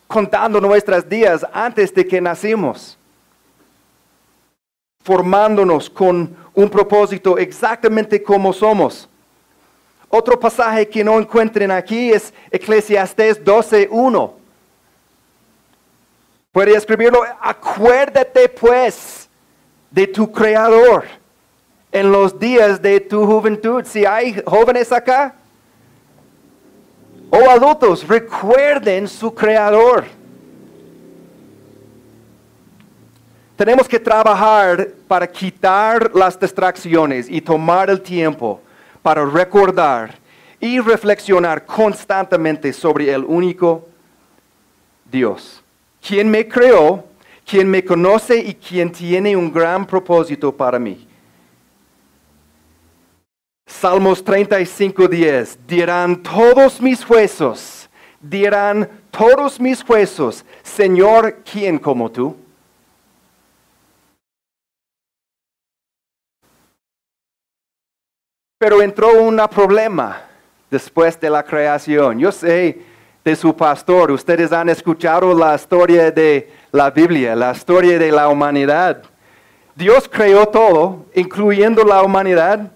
contando 0.07 0.61
nuestros 0.61 1.07
días 1.07 1.45
antes 1.51 1.93
de 1.93 2.07
que 2.07 2.21
nacimos, 2.21 2.97
formándonos 5.03 5.89
con 5.89 6.35
un 6.53 6.69
propósito 6.69 7.37
exactamente 7.37 8.21
como 8.23 8.53
somos. 8.53 9.07
Otro 10.09 10.39
pasaje 10.39 10.87
que 10.87 11.03
no 11.03 11.19
encuentren 11.19 11.69
aquí 11.69 12.11
es 12.11 12.33
Eclesiastés 12.49 13.43
12.1. 13.43 14.31
Puede 16.51 16.75
escribirlo, 16.75 17.21
acuérdate 17.41 18.47
pues 18.49 19.29
de 19.91 20.07
tu 20.07 20.31
creador 20.31 21.05
en 21.91 22.11
los 22.11 22.39
días 22.39 22.81
de 22.81 22.99
tu 23.01 23.25
juventud. 23.25 23.83
Si 23.85 24.05
hay 24.05 24.41
jóvenes 24.45 24.91
acá 24.91 25.35
o 27.29 27.50
adultos, 27.50 28.07
recuerden 28.07 29.07
su 29.07 29.34
creador. 29.34 30.05
Tenemos 33.55 33.88
que 33.88 34.00
trabajar 34.00 34.89
para 35.07 35.25
quitar 35.25 36.12
las 36.13 36.39
distracciones 36.39 37.27
y 37.29 37.41
tomar 37.41 37.89
el 37.89 38.01
tiempo 38.01 38.62
para 39.01 39.25
recordar 39.25 40.15
y 40.60 40.79
reflexionar 40.79 41.65
constantemente 41.65 42.72
sobre 42.72 43.12
el 43.12 43.24
único 43.24 43.88
Dios, 45.12 45.63
quien 46.05 46.29
me 46.29 46.48
creó, 46.48 47.03
quien 47.46 47.67
me 47.67 47.84
conoce 47.84 48.38
y 48.38 48.53
quien 48.53 48.91
tiene 48.91 49.36
un 49.36 49.51
gran 49.51 49.86
propósito 49.86 50.55
para 50.55 50.77
mí. 50.77 51.06
Salmos 53.67 54.24
35, 54.24 55.09
10. 55.09 55.59
Dirán 55.67 56.24
todos 56.24 56.81
mis 56.81 57.07
huesos, 57.07 57.89
dirán 58.21 58.89
todos 59.12 59.59
mis 59.59 59.88
huesos, 59.88 60.45
Señor, 60.63 61.39
¿quién 61.43 61.77
como 61.77 62.09
tú? 62.09 62.36
Pero 68.57 68.81
entró 68.81 69.21
un 69.21 69.38
problema 69.51 70.21
después 70.71 71.19
de 71.19 71.29
la 71.29 71.43
creación. 71.43 72.17
Yo 72.19 72.31
sé 72.31 72.81
de 73.24 73.36
su 73.36 73.55
pastor, 73.55 74.12
ustedes 74.12 74.51
han 74.53 74.69
escuchado 74.69 75.33
la 75.38 75.53
historia 75.53 76.09
de 76.09 76.50
la 76.71 76.89
Biblia, 76.89 77.36
la 77.36 77.51
historia 77.51 78.00
de 78.00 78.12
la 78.12 78.29
humanidad. 78.29 79.03
Dios 79.75 80.09
creó 80.09 80.47
todo, 80.47 81.05
incluyendo 81.13 81.83
la 81.83 82.01
humanidad, 82.01 82.71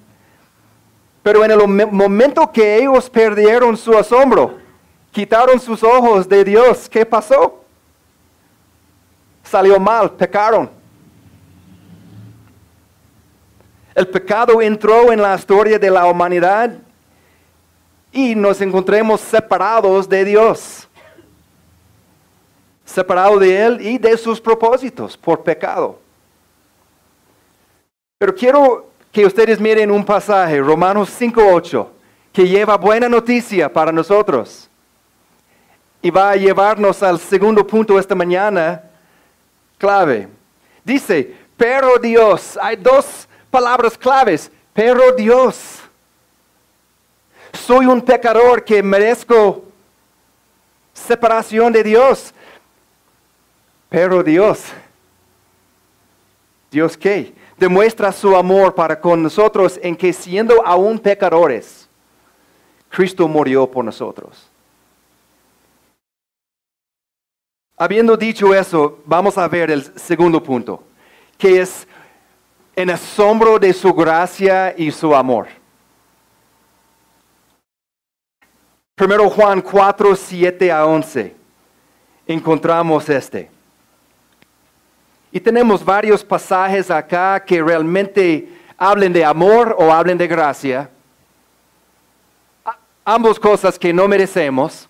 pero 1.23 1.45
en 1.45 1.51
el 1.51 1.67
momento 1.67 2.51
que 2.51 2.77
ellos 2.77 3.09
perdieron 3.09 3.77
su 3.77 3.95
asombro, 3.95 4.57
quitaron 5.11 5.59
sus 5.59 5.83
ojos 5.83 6.27
de 6.27 6.43
Dios, 6.43 6.89
¿qué 6.89 7.05
pasó? 7.05 7.63
Salió 9.43 9.79
mal, 9.79 10.11
pecaron. 10.11 10.69
El 13.93 14.07
pecado 14.07 14.61
entró 14.61 15.11
en 15.11 15.21
la 15.21 15.35
historia 15.35 15.77
de 15.77 15.89
la 15.89 16.05
humanidad 16.05 16.71
y 18.11 18.33
nos 18.33 18.59
encontremos 18.61 19.21
separados 19.21 20.07
de 20.07 20.25
Dios. 20.25 20.87
Separados 22.85 23.39
de 23.39 23.63
Él 23.63 23.81
y 23.81 23.97
de 23.97 24.17
sus 24.17 24.41
propósitos 24.41 25.15
por 25.17 25.43
pecado. 25.43 25.99
Pero 28.17 28.33
quiero 28.33 28.90
que 29.11 29.25
ustedes 29.25 29.59
miren 29.59 29.91
un 29.91 30.05
pasaje, 30.05 30.59
Romanos 30.59 31.09
5.8, 31.19 31.87
que 32.31 32.47
lleva 32.47 32.77
buena 32.77 33.09
noticia 33.09 33.71
para 33.71 33.91
nosotros. 33.91 34.69
Y 36.01 36.09
va 36.09 36.31
a 36.31 36.35
llevarnos 36.35 37.03
al 37.03 37.19
segundo 37.19 37.65
punto 37.65 37.99
esta 37.99 38.15
mañana, 38.15 38.81
clave. 39.77 40.27
Dice, 40.83 41.35
pero 41.57 41.97
Dios, 41.97 42.57
hay 42.61 42.77
dos 42.77 43.27
palabras 43.51 43.97
claves, 43.97 44.51
pero 44.73 45.11
Dios. 45.11 45.79
Soy 47.53 47.85
un 47.85 48.01
pecador 48.01 48.63
que 48.63 48.81
merezco 48.81 49.65
separación 50.93 51.73
de 51.73 51.83
Dios. 51.83 52.33
Pero 53.89 54.23
Dios, 54.23 54.63
¿Dios 56.71 56.95
qué? 56.95 57.33
Demuestra 57.61 58.11
su 58.11 58.35
amor 58.35 58.73
para 58.73 58.99
con 58.99 59.21
nosotros 59.21 59.79
en 59.83 59.95
que 59.95 60.11
siendo 60.13 60.65
aún 60.65 60.97
pecadores, 60.97 61.87
Cristo 62.89 63.27
murió 63.27 63.69
por 63.69 63.85
nosotros. 63.85 64.49
Habiendo 67.77 68.17
dicho 68.17 68.55
eso, 68.55 68.97
vamos 69.05 69.37
a 69.37 69.47
ver 69.47 69.69
el 69.69 69.83
segundo 69.95 70.41
punto, 70.41 70.81
que 71.37 71.61
es 71.61 71.87
en 72.75 72.89
asombro 72.89 73.59
de 73.59 73.73
su 73.73 73.93
gracia 73.93 74.73
y 74.75 74.89
su 74.89 75.13
amor. 75.13 75.47
Primero 78.95 79.29
Juan 79.29 79.61
4, 79.61 80.15
7 80.15 80.71
a 80.71 80.87
11. 80.87 81.35
Encontramos 82.25 83.07
este. 83.07 83.60
Y 85.31 85.39
tenemos 85.39 85.83
varios 85.83 86.23
pasajes 86.23 86.91
acá 86.91 87.39
que 87.39 87.61
realmente 87.61 88.49
hablen 88.77 89.13
de 89.13 89.23
amor 89.23 89.75
o 89.77 89.91
hablen 89.91 90.17
de 90.17 90.27
gracia. 90.27 90.89
Ambos 93.05 93.39
cosas 93.39 93.77
que 93.79 93.93
no 93.93 94.07
merecemos. 94.07 94.89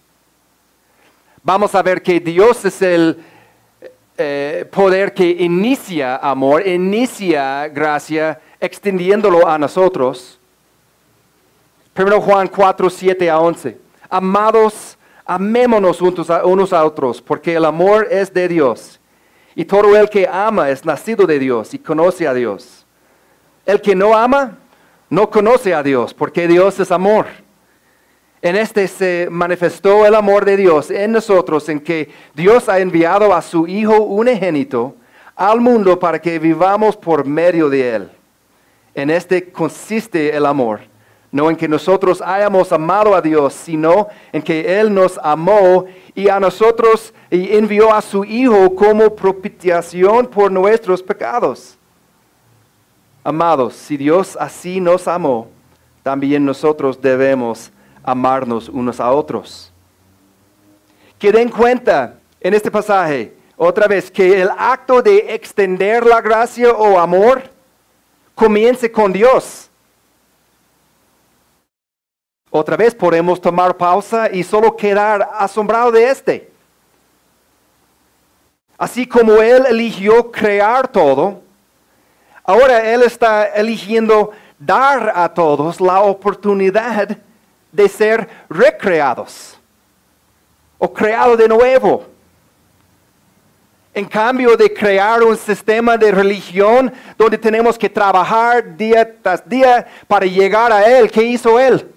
Vamos 1.43 1.75
a 1.75 1.81
ver 1.81 2.01
que 2.01 2.19
Dios 2.19 2.63
es 2.65 2.81
el 2.81 3.23
eh, 4.17 4.65
poder 4.71 5.13
que 5.13 5.29
inicia 5.29 6.17
amor, 6.17 6.65
inicia 6.65 7.67
gracia, 7.67 8.39
extendiéndolo 8.59 9.47
a 9.47 9.57
nosotros. 9.57 10.39
Primero 11.93 12.21
Juan 12.21 12.47
4, 12.47 12.89
7 12.89 13.29
a 13.29 13.39
11. 13.39 13.77
Amados, 14.09 14.97
amémonos 15.25 16.01
unos 16.01 16.73
a 16.73 16.85
otros, 16.85 17.21
porque 17.21 17.55
el 17.55 17.65
amor 17.65 18.07
es 18.09 18.33
de 18.33 18.47
Dios. 18.47 19.00
Y 19.61 19.65
todo 19.65 19.95
el 19.95 20.09
que 20.09 20.27
ama 20.27 20.71
es 20.71 20.83
nacido 20.83 21.27
de 21.27 21.37
Dios 21.37 21.75
y 21.75 21.77
conoce 21.77 22.27
a 22.27 22.33
Dios. 22.33 22.83
El 23.63 23.79
que 23.79 23.93
no 23.93 24.17
ama, 24.17 24.57
no 25.07 25.29
conoce 25.29 25.71
a 25.71 25.83
Dios, 25.83 26.15
porque 26.15 26.47
Dios 26.47 26.79
es 26.79 26.91
amor. 26.91 27.27
En 28.41 28.55
este 28.55 28.87
se 28.87 29.27
manifestó 29.29 30.03
el 30.07 30.15
amor 30.15 30.45
de 30.45 30.57
Dios 30.57 30.89
en 30.89 31.11
nosotros, 31.11 31.69
en 31.69 31.79
que 31.79 32.09
Dios 32.33 32.69
ha 32.69 32.79
enviado 32.79 33.35
a 33.35 33.41
su 33.43 33.67
Hijo 33.67 34.01
unigénito 34.01 34.95
al 35.35 35.61
mundo 35.61 35.99
para 35.99 36.19
que 36.19 36.39
vivamos 36.39 36.97
por 36.97 37.23
medio 37.23 37.69
de 37.69 37.95
Él. 37.97 38.09
En 38.95 39.11
este 39.11 39.51
consiste 39.51 40.35
el 40.35 40.47
amor, 40.47 40.79
no 41.31 41.49
en 41.49 41.55
que 41.55 41.67
nosotros 41.67 42.21
hayamos 42.21 42.71
amado 42.71 43.15
a 43.15 43.21
Dios, 43.21 43.53
sino 43.53 44.07
en 44.33 44.41
que 44.41 44.79
Él 44.79 44.93
nos 44.93 45.17
amó 45.23 45.85
y 46.13 46.27
a 46.27 46.39
nosotros 46.39 47.13
y 47.29 47.55
envió 47.55 47.93
a 47.93 48.01
su 48.01 48.25
Hijo 48.25 48.75
como 48.75 49.15
propiciación 49.15 50.27
por 50.27 50.51
nuestros 50.51 51.01
pecados. 51.01 51.77
Amados, 53.23 53.75
si 53.75 53.95
Dios 53.95 54.37
así 54.39 54.81
nos 54.81 55.07
amó, 55.07 55.47
también 56.03 56.43
nosotros 56.43 57.01
debemos 57.01 57.71
amarnos 58.03 58.67
unos 58.67 58.99
a 58.99 59.11
otros. 59.11 59.71
Que 61.17 61.31
den 61.31 61.49
cuenta 61.49 62.15
en 62.41 62.53
este 62.53 62.71
pasaje, 62.71 63.33
otra 63.55 63.87
vez, 63.87 64.09
que 64.09 64.41
el 64.41 64.49
acto 64.57 65.01
de 65.01 65.33
extender 65.35 66.05
la 66.05 66.19
gracia 66.19 66.71
o 66.71 66.99
amor 66.99 67.43
comience 68.33 68.91
con 68.91 69.13
Dios. 69.13 69.70
Otra 72.53 72.75
vez 72.75 72.93
podemos 72.93 73.39
tomar 73.39 73.77
pausa 73.77 74.29
y 74.29 74.43
solo 74.43 74.75
quedar 74.75 75.29
asombrado 75.35 75.89
de 75.89 76.11
este. 76.11 76.51
Así 78.77 79.07
como 79.07 79.35
Él 79.35 79.65
eligió 79.69 80.29
crear 80.29 80.89
todo, 80.89 81.41
ahora 82.43 82.93
Él 82.93 83.03
está 83.03 83.45
eligiendo 83.45 84.31
dar 84.59 85.13
a 85.15 85.33
todos 85.33 85.79
la 85.79 86.01
oportunidad 86.01 87.17
de 87.71 87.87
ser 87.87 88.27
recreados 88.49 89.57
o 90.77 90.91
creado 90.91 91.37
de 91.37 91.47
nuevo. 91.47 92.05
En 93.93 94.05
cambio 94.05 94.57
de 94.57 94.73
crear 94.73 95.23
un 95.23 95.37
sistema 95.37 95.95
de 95.95 96.11
religión 96.11 96.91
donde 97.17 97.37
tenemos 97.37 97.77
que 97.77 97.89
trabajar 97.89 98.75
día 98.75 99.09
tras 99.21 99.47
día 99.47 99.87
para 100.07 100.25
llegar 100.25 100.71
a 100.73 100.83
Él, 100.83 101.09
¿qué 101.09 101.23
hizo 101.23 101.57
Él? 101.57 101.90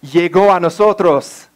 Llegó 0.00 0.52
a 0.52 0.60
nosotros. 0.60 1.48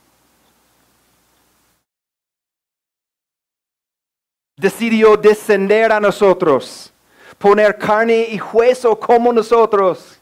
Decidió 4.56 5.16
descender 5.16 5.90
a 5.92 5.98
nosotros, 6.00 6.92
poner 7.38 7.76
carne 7.78 8.28
y 8.30 8.40
hueso 8.40 8.98
como 8.98 9.32
nosotros, 9.32 10.18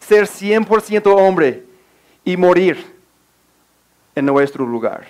ser 0.00 0.26
100% 0.26 1.06
hombre 1.06 1.64
y 2.24 2.36
morir 2.36 2.94
en 4.14 4.26
nuestro 4.26 4.64
lugar. 4.66 5.06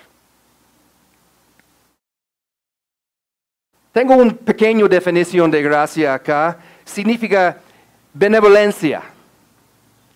Tengo 3.95 4.17
una 4.17 4.35
pequeña 4.35 4.89
definición 4.89 5.49
de 5.51 5.63
gracia 5.63 6.15
acá. 6.15 6.59
Significa 6.85 7.59
benevolencia 8.13 9.03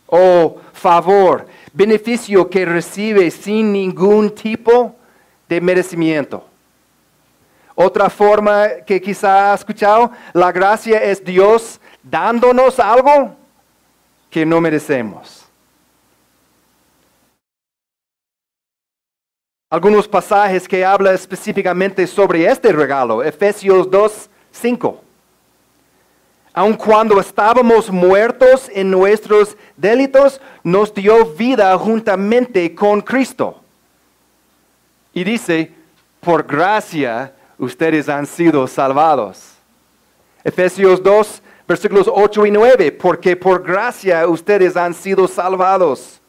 o 0.09 0.61
favor, 0.73 1.47
beneficio 1.79 2.51
que 2.51 2.65
recibe 2.67 3.31
sin 3.31 3.73
ningún 3.73 4.35
tipo 4.35 4.97
de 5.49 5.61
merecimiento. 5.61 6.45
Otra 7.77 8.11
forma 8.11 8.69
que 8.85 9.01
quizá 9.01 9.53
ha 9.53 9.55
escuchado, 9.55 10.11
la 10.33 10.51
gracia 10.51 10.99
es 11.01 11.25
Dios 11.25 11.81
dándonos 12.03 12.81
algo 12.81 13.37
que 14.29 14.45
no 14.45 14.61
merecemos. 14.61 15.45
algunos 19.71 20.09
pasajes 20.09 20.67
que 20.67 20.83
habla 20.83 21.13
específicamente 21.13 22.07
sobre 22.07 22.47
este 22.47 22.73
regalo. 22.73 23.23
Efesios 23.23 23.91
2, 23.91 24.31
5. 24.51 25.08
Aun 26.59 26.75
cuando 26.75 27.21
estábamos 27.21 27.89
muertos 27.89 28.69
en 28.75 28.91
nuestros 28.91 29.57
delitos, 29.77 30.41
nos 30.65 30.93
dio 30.93 31.25
vida 31.25 31.79
juntamente 31.79 32.75
con 32.75 33.01
Cristo. 33.01 33.61
Y 35.15 35.23
dice, 35.23 35.71
por 36.19 36.45
gracia 36.45 37.33
ustedes 37.59 38.09
han 38.09 38.27
sido 38.27 38.67
salvados. 38.67 39.53
Efesios 40.43 41.01
2, 41.01 41.43
versículos 41.69 42.11
8 42.13 42.47
y 42.47 42.51
9, 42.51 42.91
porque 42.91 43.37
por 43.37 43.63
gracia 43.63 44.27
ustedes 44.27 44.77
han 44.77 44.95
sido 44.95 45.29
salvados 45.29 46.21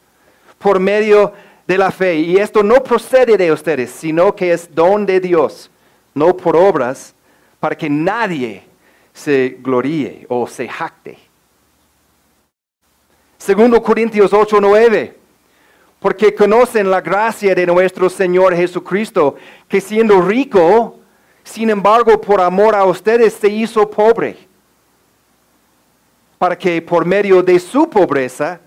por 0.60 0.80
medio 0.80 1.34
de 1.66 1.76
la 1.76 1.90
fe. 1.90 2.18
Y 2.18 2.38
esto 2.38 2.62
no 2.62 2.84
procede 2.84 3.36
de 3.36 3.52
ustedes, 3.52 3.90
sino 3.90 4.36
que 4.36 4.54
es 4.54 4.76
don 4.76 5.08
de 5.08 5.20
Dios, 5.20 5.72
no 6.14 6.38
por 6.38 6.56
obras, 6.56 7.16
para 7.60 7.76
que 7.76 7.90
nadie 7.90 8.69
se 9.20 9.58
gloríe 9.60 10.26
o 10.30 10.48
se 10.48 10.68
jacte. 10.68 11.18
Segundo 13.38 13.82
Corintios 13.84 14.32
8, 14.32 14.60
9. 14.62 15.18
Porque 16.00 16.34
conocen 16.34 16.90
la 16.90 17.02
gracia 17.02 17.54
de 17.54 17.66
nuestro 17.66 18.10
Señor 18.10 18.56
Jesucristo, 18.56 19.36
que 19.68 19.82
siendo 19.82 20.22
rico, 20.22 21.00
sin 21.44 21.70
embargo, 21.70 22.20
por 22.22 22.40
amor 22.40 22.74
a 22.74 22.86
ustedes 22.86 23.34
se 23.34 23.50
hizo 23.50 23.90
pobre, 23.90 24.38
para 26.38 26.58
que 26.58 26.82
por 26.82 27.04
medio 27.04 27.44
de 27.44 27.60
su 27.60 27.90
pobreza 27.90 28.62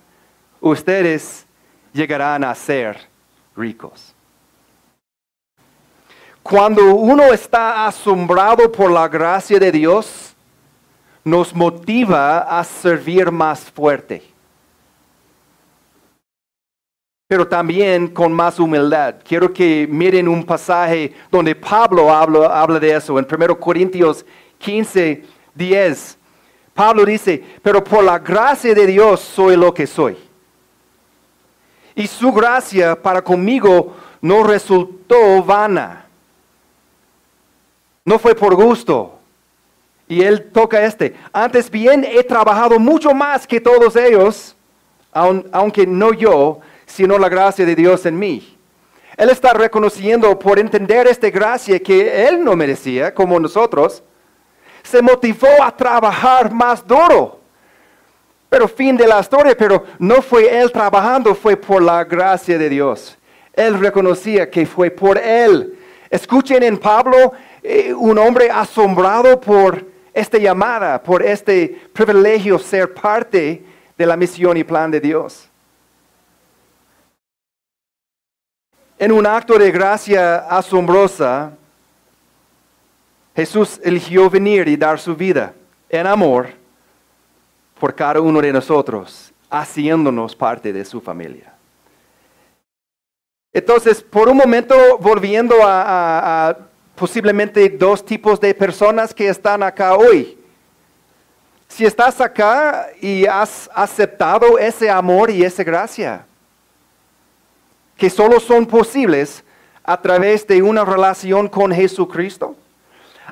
ustedes 0.60 1.46
llegarán 1.94 2.44
a 2.44 2.54
ser 2.54 2.98
ricos. 3.56 4.14
Cuando 6.42 6.94
uno 6.94 7.32
está 7.32 7.86
asombrado 7.86 8.70
por 8.70 8.90
la 8.90 9.08
gracia 9.08 9.58
de 9.58 9.72
Dios, 9.72 10.31
nos 11.24 11.54
motiva 11.54 12.40
a 12.40 12.64
servir 12.64 13.30
más 13.30 13.60
fuerte. 13.70 14.22
Pero 17.28 17.46
también 17.46 18.08
con 18.08 18.32
más 18.32 18.58
humildad. 18.58 19.16
Quiero 19.26 19.52
que 19.52 19.86
miren 19.90 20.28
un 20.28 20.44
pasaje 20.44 21.14
donde 21.30 21.54
Pablo 21.54 22.12
habla, 22.12 22.78
de 22.78 22.94
eso, 22.94 23.18
en 23.18 23.26
1 23.30 23.58
Corintios 23.58 24.24
15, 24.58 25.24
10. 25.54 26.18
Pablo 26.74 27.04
dice, 27.04 27.42
pero 27.62 27.82
por 27.82 28.04
la 28.04 28.18
gracia 28.18 28.74
de 28.74 28.86
Dios 28.86 29.20
soy 29.20 29.56
lo 29.56 29.72
que 29.72 29.86
soy 29.86 30.16
y 31.94 32.06
su 32.06 32.32
gracia 32.32 33.00
para 33.00 33.22
conmigo 33.22 33.94
no 34.20 34.42
resultó 34.42 35.42
vana. 35.42 36.06
No 38.04 38.18
fue 38.18 38.34
por 38.34 38.54
gusto. 38.54 39.18
Y 40.08 40.22
él 40.22 40.50
toca 40.52 40.84
este. 40.84 41.14
Antes 41.32 41.70
bien 41.70 42.04
he 42.04 42.22
trabajado 42.24 42.78
mucho 42.78 43.14
más 43.14 43.46
que 43.46 43.60
todos 43.60 43.96
ellos, 43.96 44.56
aunque 45.12 45.86
no 45.86 46.12
yo, 46.12 46.60
sino 46.86 47.18
la 47.18 47.28
gracia 47.28 47.64
de 47.64 47.74
Dios 47.74 48.04
en 48.06 48.18
mí. 48.18 48.56
Él 49.16 49.30
está 49.30 49.52
reconociendo 49.52 50.38
por 50.38 50.58
entender 50.58 51.06
esta 51.06 51.30
gracia 51.30 51.78
que 51.78 52.26
él 52.26 52.42
no 52.42 52.56
merecía, 52.56 53.14
como 53.14 53.38
nosotros, 53.38 54.02
se 54.82 55.00
motivó 55.00 55.62
a 55.62 55.74
trabajar 55.76 56.52
más 56.52 56.86
duro 56.86 57.42
pero 58.52 58.68
fin 58.68 58.98
de 58.98 59.06
la 59.06 59.18
historia, 59.18 59.56
pero 59.56 59.82
no 59.98 60.20
fue 60.20 60.60
él 60.60 60.70
trabajando, 60.70 61.34
fue 61.34 61.56
por 61.56 61.82
la 61.82 62.04
gracia 62.04 62.58
de 62.58 62.68
Dios. 62.68 63.16
Él 63.54 63.80
reconocía 63.80 64.50
que 64.50 64.66
fue 64.66 64.90
por 64.90 65.16
él. 65.16 65.78
Escuchen 66.10 66.62
en 66.62 66.76
Pablo 66.76 67.32
eh, 67.62 67.94
un 67.94 68.18
hombre 68.18 68.50
asombrado 68.50 69.40
por 69.40 69.82
esta 70.14 70.38
llamada, 70.38 71.02
por 71.02 71.22
este 71.22 71.80
privilegio 71.92 72.58
ser 72.58 72.92
parte 72.92 73.64
de 73.96 74.06
la 74.06 74.16
misión 74.16 74.56
y 74.56 74.64
plan 74.64 74.90
de 74.90 75.00
Dios. 75.00 75.48
En 78.98 79.10
un 79.10 79.26
acto 79.26 79.58
de 79.58 79.70
gracia 79.70 80.38
asombrosa, 80.48 81.52
Jesús 83.34 83.80
eligió 83.82 84.28
venir 84.28 84.68
y 84.68 84.76
dar 84.76 84.98
su 84.98 85.16
vida 85.16 85.54
en 85.88 86.06
amor 86.06 86.50
por 87.80 87.94
cada 87.94 88.20
uno 88.20 88.40
de 88.40 88.52
nosotros, 88.52 89.32
haciéndonos 89.50 90.36
parte 90.36 90.72
de 90.72 90.84
su 90.84 91.00
familia. 91.00 91.52
Entonces, 93.52 94.02
por 94.02 94.28
un 94.28 94.36
momento, 94.36 94.74
volviendo 94.98 95.56
a, 95.62 96.56
posiblemente 96.94 97.68
dos 97.68 98.04
tipos 98.04 98.40
de 98.40 98.54
personas 98.54 99.14
que 99.14 99.28
están 99.28 99.62
acá 99.62 99.96
hoy. 99.96 100.38
Si 101.68 101.86
estás 101.86 102.20
acá 102.20 102.88
y 103.00 103.24
has 103.26 103.70
aceptado 103.74 104.58
ese 104.58 104.90
amor 104.90 105.30
y 105.30 105.42
esa 105.42 105.64
gracia, 105.64 106.26
que 107.96 108.10
solo 108.10 108.40
son 108.40 108.66
posibles 108.66 109.42
a 109.82 110.00
través 110.00 110.46
de 110.46 110.62
una 110.62 110.84
relación 110.84 111.48
con 111.48 111.72
Jesucristo, 111.72 112.56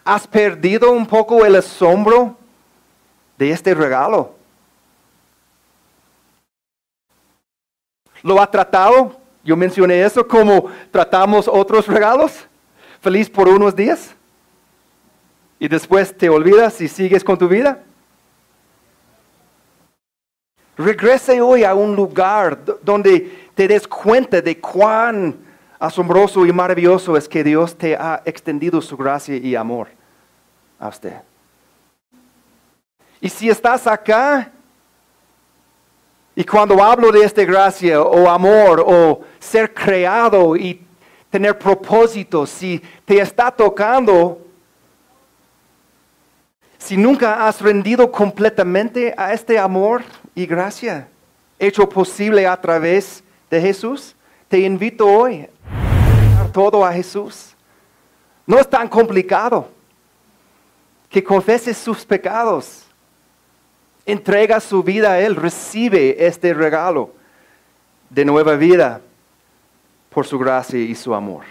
has 0.05 0.27
perdido 0.27 0.91
un 0.93 1.07
poco 1.07 1.45
el 1.45 1.57
asombro 1.57 2.37
de 3.37 3.51
este 3.51 3.75
regalo. 3.75 4.35
¿Lo 8.23 8.41
ha 8.41 8.51
tratado? 8.51 9.17
Yo 9.43 9.57
mencioné 9.57 10.03
eso 10.03 10.27
como 10.27 10.67
tratamos 10.91 11.49
otros 11.49 11.87
regalos. 11.87 12.47
Feliz 13.01 13.31
por 13.31 13.49
unos 13.49 13.75
días. 13.75 14.15
Y 15.59 15.69
después 15.69 16.17
te 16.17 16.29
olvidas 16.29 16.81
y 16.81 16.89
sigues 16.89 17.25
con 17.25 17.37
tu 17.37 17.49
vida. 17.49 17.83
Regrese 20.77 21.41
hoy 21.41 21.65
a 21.65 21.75
un 21.75 21.95
lugar 21.95 22.59
donde 22.83 23.51
te 23.55 23.69
des 23.69 23.87
cuenta 23.87 24.41
de 24.41 24.59
cuán 24.59 25.37
asombroso 25.79 26.47
y 26.47 26.53
maravilloso 26.53 27.17
es 27.17 27.29
que 27.29 27.45
Dios 27.45 27.77
te 27.77 27.95
ha 27.95 28.23
extendido 28.25 28.81
su 28.81 28.97
gracia 28.97 29.37
y 29.37 29.55
amor 29.55 29.89
a 30.79 30.89
usted. 30.89 31.17
Y 33.21 33.29
si 33.29 33.51
estás 33.51 33.87
acá 33.87 34.51
y 36.35 36.45
cuando 36.45 36.83
hablo 36.83 37.13
de 37.13 37.25
esta 37.25 37.45
gracia 37.45 38.01
o 38.01 38.31
amor 38.31 38.83
o 38.87 39.21
ser 39.39 39.75
creado 39.75 40.57
y 40.57 40.87
tener 41.31 41.57
propósito, 41.59 42.45
si 42.45 42.83
te 43.05 43.21
está 43.21 43.51
tocando, 43.51 44.39
si 46.77 46.97
nunca 46.97 47.47
has 47.47 47.61
rendido 47.61 48.11
completamente 48.11 49.15
a 49.17 49.33
este 49.33 49.59
amor 49.59 50.03
y 50.35 50.45
gracia 50.47 51.09
hecho 51.59 51.89
posible 51.89 52.47
a 52.47 52.59
través 52.59 53.23
de 53.51 53.61
Jesús, 53.61 54.17
te 54.49 54.59
invito 54.59 55.07
hoy 55.07 55.47
a 55.71 56.39
dar 56.39 56.53
todo 56.53 56.85
a 56.85 56.93
Jesús. 56.93 57.55
No 58.47 58.59
es 58.59 58.69
tan 58.69 58.89
complicado 58.89 59.69
que 61.11 61.23
confeses 61.23 61.77
sus 61.77 62.05
pecados. 62.05 62.85
Entrega 64.07 64.59
su 64.59 64.83
vida 64.83 65.13
a 65.13 65.21
Él, 65.21 65.37
recibe 65.37 66.27
este 66.27 66.55
regalo 66.55 67.13
de 68.09 68.25
nueva 68.25 68.57
vida 68.57 69.03
por 70.11 70.27
su 70.27 70.39
gracia 70.39 70.79
y 70.79 70.95
su 70.95 71.15
amor. 71.15 71.45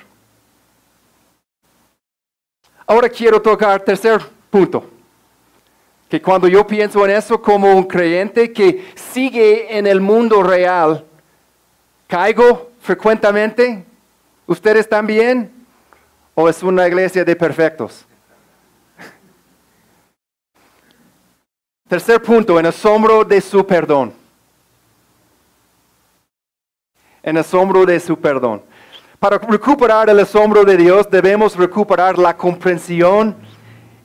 Ahora 2.85 3.09
quiero 3.09 3.41
tocar 3.41 3.81
tercer 3.81 4.21
punto. 4.49 4.89
Que 6.09 6.21
cuando 6.21 6.47
yo 6.47 6.65
pienso 6.65 7.05
en 7.05 7.11
eso 7.11 7.39
como 7.39 7.75
un 7.75 7.83
creyente 7.83 8.51
que 8.51 8.91
sigue 8.95 9.77
en 9.77 9.85
el 9.85 10.01
mundo 10.01 10.41
real, 10.41 11.05
caigo 12.07 12.71
frecuentemente. 12.81 13.85
¿Ustedes 14.47 14.89
también? 14.89 15.51
¿O 16.33 16.49
es 16.49 16.63
una 16.63 16.87
iglesia 16.87 17.23
de 17.23 17.35
perfectos? 17.35 18.05
Tercer 21.87 22.21
punto, 22.21 22.59
en 22.59 22.65
asombro 22.65 23.23
de 23.23 23.39
su 23.41 23.65
perdón. 23.65 24.18
En 27.21 27.37
asombro 27.37 27.85
de 27.85 27.99
su 27.99 28.17
perdón. 28.17 28.61
Para 29.19 29.37
recuperar 29.37 30.09
el 30.09 30.19
asombro 30.19 30.63
de 30.63 30.77
Dios 30.77 31.09
debemos 31.09 31.55
recuperar 31.55 32.17
la 32.17 32.35
comprensión 32.37 33.35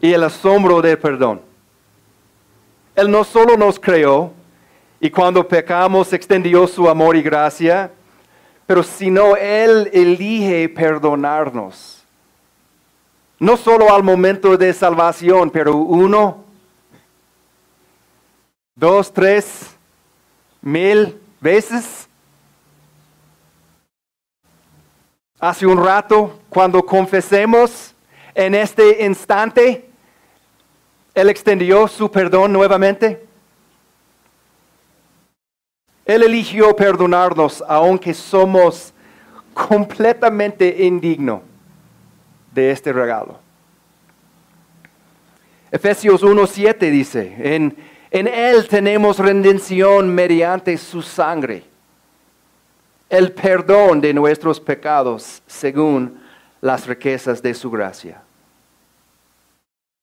y 0.01 0.13
el 0.13 0.25
asombro 0.25 0.83
del 0.83 0.99
perdón. 0.99 1.41
Él 2.97 3.11
no 3.11 3.23
solo 3.25 3.57
nos 3.57 3.79
creó 3.79 4.33
y 5.01 5.11
cuando 5.11 5.47
pecamos 5.47 6.13
extendió 6.13 6.67
su 6.67 6.89
amor 6.89 7.17
y 7.17 7.23
gracia, 7.23 7.91
pero 8.67 8.83
sino 8.83 9.37
Él 9.37 9.91
elige 9.93 10.69
perdonarnos. 10.69 12.03
No 13.39 13.57
solo 13.57 13.93
al 13.93 14.03
momento 14.03 14.57
de 14.57 14.73
salvación, 14.73 15.51
pero 15.51 15.77
uno, 15.77 16.45
dos, 18.75 19.13
tres, 19.13 19.77
mil 20.63 21.21
veces 21.41 22.04
hace 25.49 25.67
un 25.67 25.77
rato, 25.77 26.41
cuando 26.49 26.85
confesemos 26.85 27.95
en 28.35 28.55
este 28.55 29.05
instante, 29.05 29.91
Él 31.15 31.29
extendió 31.29 31.87
su 31.87 32.11
perdón 32.11 32.55
nuevamente. 32.55 33.23
Él 36.07 36.23
eligió 36.23 36.75
perdonarnos 36.75 37.63
aunque 37.69 38.15
somos 38.15 38.95
completamente 39.53 40.83
indignos 40.85 41.43
de 42.51 42.71
este 42.71 42.91
regalo. 42.93 43.39
Efesios 45.71 46.23
1.7 46.23 46.91
dice, 46.91 47.35
en, 47.39 47.77
en 48.11 48.29
Él 48.29 48.67
tenemos 48.67 49.19
redención 49.19 50.15
mediante 50.15 50.79
su 50.79 51.03
sangre 51.03 51.74
el 53.09 53.33
perdón 53.33 54.01
de 54.01 54.13
nuestros 54.13 54.61
pecados 54.61 55.43
según 55.47 56.21
las 56.61 56.87
riquezas 56.87 57.43
de 57.43 57.55
su 57.55 57.71
gracia. 57.71 58.23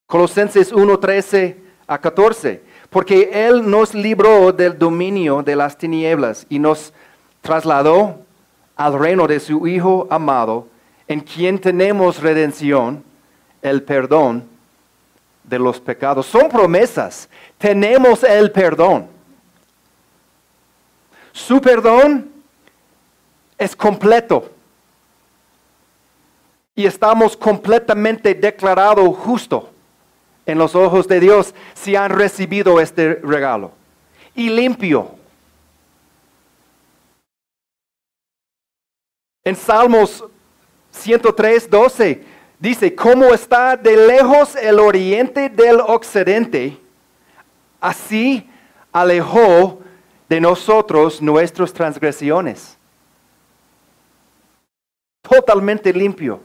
Colosenses 0.08 0.72
1, 0.72 1.00
13 1.00 1.58
a 1.88 1.98
14, 1.98 2.62
porque 2.90 3.30
Él 3.34 3.70
nos 3.70 3.94
libró 3.94 4.52
del 4.52 4.78
dominio 4.78 5.42
de 5.42 5.56
las 5.56 5.78
tinieblas 5.78 6.46
y 6.50 6.60
nos 6.60 6.94
trasladó 7.42 8.20
al 8.76 9.00
reino 9.00 9.28
de 9.28 9.40
su 9.40 9.68
Hijo 9.68 10.08
amado, 10.10 10.68
en 11.08 11.20
quien 11.22 11.60
tenemos 11.60 12.22
redención, 12.22 13.04
el 13.62 13.84
perdón 13.84 14.44
de 15.44 15.60
los 15.60 15.80
pecados. 15.80 16.26
Son 16.26 16.50
promesas, 16.50 17.30
tenemos 17.58 18.24
el 18.24 18.52
perdón. 18.52 19.08
Su 21.32 21.62
perdón 21.62 22.30
es 23.62 23.76
completo. 23.76 24.50
Y 26.74 26.88
estamos 26.88 27.38
completamente 27.38 28.34
declarados 28.34 29.16
justo 29.16 29.70
en 30.48 30.58
los 30.58 30.74
ojos 30.74 31.08
de 31.08 31.20
Dios 31.20 31.54
si 31.76 31.96
han 31.96 32.10
recibido 32.10 32.82
este 32.82 33.20
regalo. 33.22 33.72
Y 34.34 34.50
limpio. 34.50 35.12
En 39.44 39.56
Salmos 39.56 40.24
103, 40.90 41.70
12 41.70 42.24
dice, 42.58 42.96
como 42.96 43.32
está 43.32 43.78
de 43.78 44.08
lejos 44.08 44.56
el 44.56 44.80
oriente 44.80 45.50
del 45.50 45.82
occidente, 45.82 46.80
así 47.80 48.50
alejó 48.92 49.82
de 50.28 50.42
nosotros 50.42 51.22
nuestras 51.22 51.72
transgresiones 51.72 52.81
totalmente 55.22 55.94
limpio. 55.94 56.42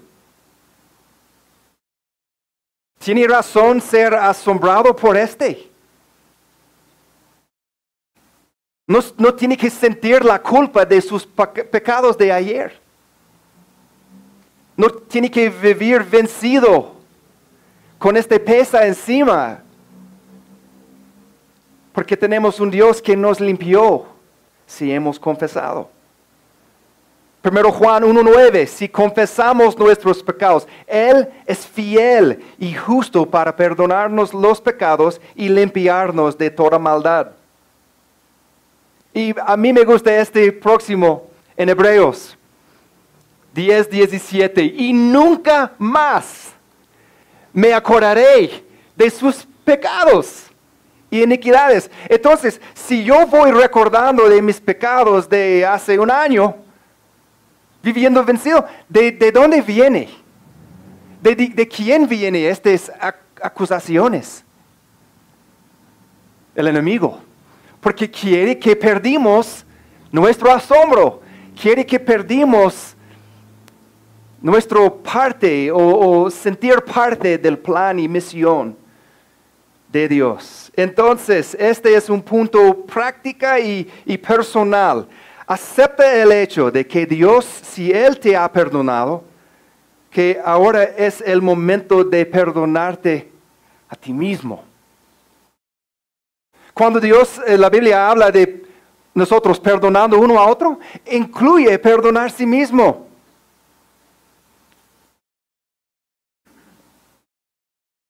Tiene 2.99 3.27
razón 3.27 3.81
ser 3.81 4.15
asombrado 4.15 4.95
por 4.95 5.17
este. 5.17 5.71
No, 8.87 9.01
no, 9.19 9.35
tiene 9.35 9.57
que 9.57 9.69
sentir 9.69 10.25
la 10.25 10.41
culpa 10.41 10.85
de 10.85 11.01
sus 11.01 11.27
pecados 11.27 12.17
de 12.17 12.33
ayer. 12.33 12.81
No 14.77 14.91
tiene 14.91 15.31
que 15.31 15.49
vivir 15.49 16.05
vencido 16.05 16.95
con 17.99 18.17
este 18.17 18.39
pesa 18.39 18.87
encima. 18.87 19.63
Porque 21.93 22.17
tenemos 22.17 22.61
un 22.61 22.71
Dios 22.71 23.01
que 23.01 23.17
nos 23.17 23.41
limpió 23.41 24.07
si 24.67 24.93
hemos 24.93 25.19
confesado. 25.19 25.96
Primero 27.47 27.71
Juan 27.71 28.03
1.9, 28.03 28.67
si 28.67 28.89
confesamos 28.89 29.79
nuestros 29.79 30.21
pecados, 30.21 30.67
Él 30.85 31.29
es 31.47 31.65
fiel 31.65 32.45
y 32.59 32.75
justo 32.75 33.25
para 33.25 33.55
perdonarnos 33.55 34.35
los 34.35 34.61
pecados 34.61 35.21
y 35.37 35.49
limpiarnos 35.49 36.37
de 36.37 36.51
toda 36.51 36.77
maldad. 36.77 37.29
Y 39.15 39.33
a 39.47 39.57
mí 39.57 39.73
me 39.73 39.85
gusta 39.85 40.13
este 40.17 40.51
próximo 40.51 41.31
en 41.57 41.69
Hebreos 41.69 42.37
10, 43.55 43.91
17. 43.91 44.65
Y 44.65 44.93
nunca 44.93 45.71
más 45.79 46.53
me 47.53 47.73
acordaré 47.73 48.65
de 48.97 49.09
sus 49.09 49.47
pecados 49.65 50.47
y 51.13 51.23
iniquidades. 51.23 51.93
Entonces, 52.09 52.61
si 52.75 53.05
yo 53.05 53.25
voy 53.29 53.53
recordando 53.53 54.29
de 54.29 54.43
mis 54.43 54.61
pecados 54.61 55.29
de 55.29 55.65
hace 55.65 55.97
un 55.97 56.11
año, 56.11 56.66
viviendo 57.87 58.25
vencido. 58.25 58.67
¿De, 58.89 59.13
dónde 59.33 59.63
viene? 59.63 60.09
¿De, 61.23 61.69
quién 61.69 62.09
vienen 62.09 62.45
estas 62.47 62.91
acusaciones? 63.41 64.45
El 66.57 66.67
enemigo. 66.67 67.21
Porque 67.81 68.11
quiere 68.11 68.59
que 68.59 68.75
perdimos 68.75 69.65
nuestro 70.11 70.51
asombro. 70.51 71.23
Quiere 71.61 71.87
que 71.87 72.01
perdimos 72.01 72.97
nuestra 74.43 74.91
parte 74.91 75.71
o, 75.73 76.29
sentir 76.29 76.83
parte 76.83 77.39
del 77.39 77.57
plan 77.57 78.01
y 78.01 78.09
misión 78.09 78.77
de 79.93 80.09
Dios. 80.09 80.73
Entonces, 80.75 81.57
este 81.59 81.95
es 81.95 82.11
un 82.11 82.21
punto 82.21 82.85
práctica 82.85 83.61
y, 83.61 83.89
y 84.05 84.19
personal. 84.19 85.07
Acepta 85.47 86.13
el 86.21 86.33
hecho 86.33 86.71
de 86.71 86.87
que 86.87 87.07
Dios, 87.07 87.45
si 87.45 87.93
Él 87.93 88.19
te 88.19 88.37
ha 88.37 88.51
perdonado, 88.51 89.23
que 90.11 90.41
ahora 90.45 90.83
es 90.83 91.21
el 91.21 91.41
momento 91.41 92.03
de 92.03 92.27
perdonarte 92.27 93.31
a 93.89 93.95
ti 93.95 94.13
mismo. 94.13 94.65
Cuando 96.75 96.99
Dios, 96.99 97.41
en 97.47 97.61
la 97.61 97.71
Biblia 97.71 98.11
habla 98.11 98.31
de 98.31 98.65
nosotros 99.15 99.61
perdonando 99.61 100.19
uno 100.19 100.39
a 100.39 100.47
otro, 100.47 100.81
incluye 101.11 101.79
perdonar 101.79 102.27
a 102.27 102.31
sí 102.31 102.45
mismo. 102.45 103.07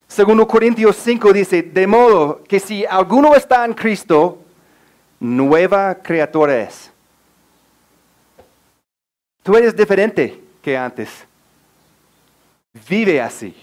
Segundo 0.08 0.48
Corintios 0.48 0.96
5 0.96 1.32
dice, 1.32 1.62
de 1.62 1.86
modo 1.86 2.42
que 2.48 2.58
si 2.58 2.86
alguno 2.86 3.34
está 3.34 3.64
en 3.66 3.74
Cristo, 3.74 4.38
nueva 5.20 5.96
criatura 5.96 6.62
es. 6.62 6.90
Tú 9.46 9.56
eres 9.56 9.76
diferente 9.76 10.42
que 10.60 10.76
antes. 10.76 11.24
Vive 12.88 13.20
así. 13.20 13.54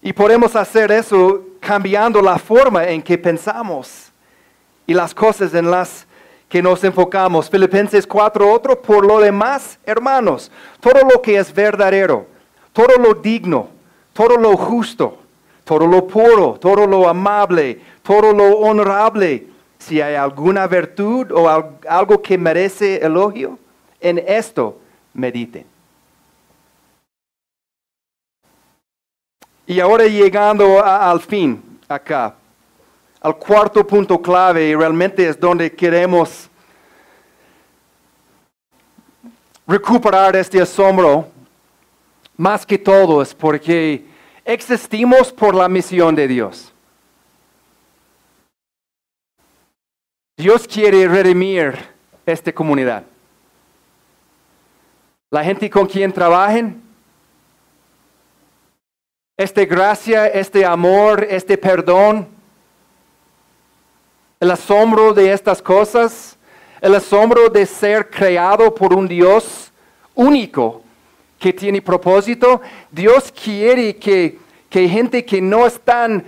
Y 0.00 0.12
podemos 0.12 0.54
hacer 0.54 0.92
eso 0.92 1.46
cambiando 1.58 2.22
la 2.22 2.38
forma 2.38 2.86
en 2.86 3.02
que 3.02 3.18
pensamos 3.18 4.12
y 4.86 4.94
las 4.94 5.12
cosas 5.12 5.52
en 5.52 5.68
las 5.68 6.06
que 6.48 6.62
nos 6.62 6.84
enfocamos. 6.84 7.50
Filipenses 7.50 8.06
4, 8.06 8.48
otro, 8.48 8.80
por 8.80 9.04
lo 9.04 9.18
demás, 9.18 9.76
hermanos, 9.84 10.52
todo 10.78 11.00
lo 11.12 11.20
que 11.20 11.38
es 11.38 11.52
verdadero, 11.52 12.28
todo 12.72 12.96
lo 12.98 13.14
digno, 13.14 13.68
todo 14.12 14.36
lo 14.36 14.56
justo, 14.56 15.18
todo 15.64 15.88
lo 15.88 16.06
puro, 16.06 16.56
todo 16.60 16.86
lo 16.86 17.08
amable, 17.08 17.80
todo 18.04 18.32
lo 18.32 18.58
honorable, 18.58 19.48
si 19.80 20.00
hay 20.00 20.14
alguna 20.14 20.66
virtud 20.66 21.32
o 21.32 21.48
algo 21.88 22.22
que 22.22 22.38
merece 22.38 23.04
elogio, 23.04 23.58
en 23.98 24.22
esto 24.26 24.78
mediten. 25.14 25.66
Y 29.66 29.80
ahora 29.80 30.04
llegando 30.04 30.84
al 30.84 31.20
fin, 31.20 31.80
acá, 31.88 32.34
al 33.20 33.36
cuarto 33.36 33.86
punto 33.86 34.20
clave, 34.20 34.68
y 34.68 34.74
realmente 34.74 35.26
es 35.26 35.38
donde 35.38 35.72
queremos 35.72 36.48
recuperar 39.66 40.36
este 40.36 40.60
asombro, 40.60 41.28
más 42.36 42.66
que 42.66 42.76
todo 42.76 43.22
es 43.22 43.34
porque 43.34 44.04
existimos 44.44 45.32
por 45.32 45.54
la 45.54 45.68
misión 45.68 46.14
de 46.14 46.26
Dios. 46.26 46.72
Dios 50.40 50.66
quiere 50.66 51.06
redimir 51.06 51.74
esta 52.24 52.50
comunidad. 52.50 53.02
La 55.30 55.44
gente 55.44 55.68
con 55.68 55.86
quien 55.86 56.10
trabajen, 56.10 56.80
esta 59.36 59.66
gracia, 59.66 60.28
este 60.28 60.64
amor, 60.64 61.26
este 61.28 61.58
perdón, 61.58 62.26
el 64.40 64.50
asombro 64.50 65.12
de 65.12 65.30
estas 65.30 65.60
cosas, 65.60 66.38
el 66.80 66.94
asombro 66.94 67.50
de 67.50 67.66
ser 67.66 68.08
creado 68.08 68.74
por 68.74 68.94
un 68.94 69.06
Dios 69.06 69.70
único 70.14 70.82
que 71.38 71.52
tiene 71.52 71.82
propósito. 71.82 72.62
Dios 72.90 73.30
quiere 73.30 73.94
que, 73.96 74.38
que 74.70 74.88
gente 74.88 75.22
que 75.22 75.42
no 75.42 75.66
están 75.66 76.24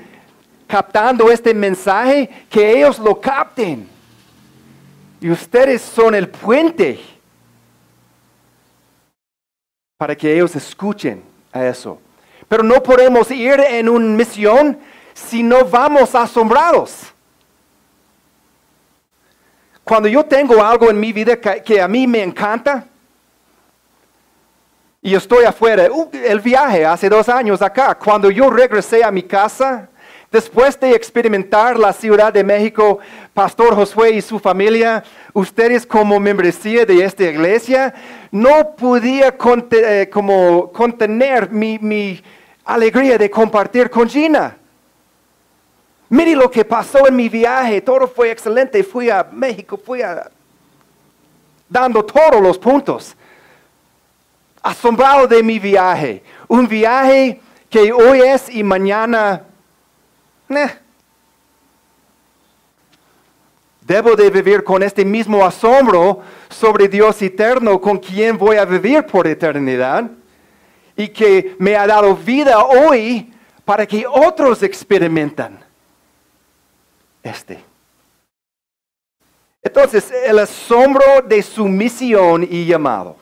captando 0.66 1.30
este 1.30 1.54
mensaje, 1.54 2.28
que 2.50 2.76
ellos 2.76 2.98
lo 2.98 3.18
capten. 3.18 3.90
Y 5.22 5.30
ustedes 5.30 5.80
son 5.80 6.16
el 6.16 6.28
puente 6.28 6.98
para 9.96 10.16
que 10.16 10.34
ellos 10.34 10.56
escuchen 10.56 11.22
a 11.52 11.64
eso. 11.64 12.00
Pero 12.48 12.64
no 12.64 12.82
podemos 12.82 13.30
ir 13.30 13.60
en 13.60 13.88
una 13.88 14.16
misión 14.16 14.80
si 15.14 15.44
no 15.44 15.64
vamos 15.64 16.12
asombrados. 16.16 17.12
Cuando 19.84 20.08
yo 20.08 20.24
tengo 20.24 20.60
algo 20.60 20.90
en 20.90 20.98
mi 20.98 21.12
vida 21.12 21.36
que, 21.36 21.80
a 21.80 21.86
mí 21.86 22.04
me 22.08 22.24
encanta, 22.24 22.84
y 25.00 25.14
estoy 25.14 25.44
afuera, 25.44 25.86
uh, 25.88 26.10
el 26.12 26.40
viaje 26.40 26.84
hace 26.84 27.08
dos 27.08 27.28
años 27.28 27.62
acá, 27.62 27.94
cuando 27.94 28.28
yo 28.28 28.50
regresé 28.50 29.04
a 29.04 29.12
mi 29.12 29.22
casa, 29.22 29.88
Después 30.32 30.80
de 30.80 30.92
experimentar 30.92 31.78
la 31.78 31.92
Ciudad 31.92 32.32
de 32.32 32.42
México, 32.42 33.00
Pastor 33.34 33.74
Josué 33.74 34.12
y 34.12 34.22
su 34.22 34.38
familia, 34.38 35.04
ustedes 35.34 35.84
como 35.84 36.18
membresía 36.18 36.86
de 36.86 37.04
esta 37.04 37.24
iglesia, 37.24 37.92
no 38.30 38.74
podía 38.74 39.36
eh, 39.72 40.08
como 40.10 40.72
contener 40.72 41.50
mi, 41.50 42.22
alegría 42.64 43.18
de 43.18 43.30
compartir 43.30 43.90
con 43.90 44.08
Gina. 44.08 44.56
Mire 46.08 46.34
lo 46.34 46.50
que 46.50 46.64
pasó 46.64 47.06
en 47.06 47.14
mi 47.14 47.28
viaje, 47.28 47.82
todo 47.82 48.08
fue 48.08 48.30
excelente. 48.30 48.82
Fui 48.82 49.10
a 49.10 49.28
México, 49.30 49.76
fui 49.76 50.00
a 50.00 50.30
dando 51.68 52.02
todos 52.02 52.40
los 52.40 52.56
puntos. 52.58 53.14
Asombrado 54.62 55.26
de 55.26 55.42
mi 55.42 55.58
viaje. 55.58 56.22
Un 56.48 56.66
viaje 56.66 57.38
que 57.68 57.92
hoy 57.92 58.20
es 58.20 58.48
y 58.48 58.62
mañana 58.62 59.42
Debo 63.80 64.14
de 64.14 64.30
vivir 64.30 64.62
con 64.62 64.82
este 64.82 65.04
mismo 65.04 65.44
asombro 65.44 66.20
sobre 66.48 66.88
Dios 66.88 67.20
eterno 67.20 67.80
con 67.80 67.98
quien 67.98 68.38
voy 68.38 68.56
a 68.56 68.64
vivir 68.64 69.04
por 69.04 69.26
eternidad 69.26 70.10
y 70.96 71.08
que 71.08 71.56
me 71.58 71.76
ha 71.76 71.86
dado 71.86 72.14
vida 72.14 72.64
hoy 72.64 73.32
para 73.64 73.86
que 73.86 74.06
otros 74.06 74.62
experimentan 74.62 75.58
este. 77.22 77.62
Entonces, 79.62 80.10
el 80.24 80.38
asombro 80.38 81.22
de 81.24 81.42
su 81.42 81.68
misión 81.68 82.46
y 82.48 82.66
llamado. 82.66 83.16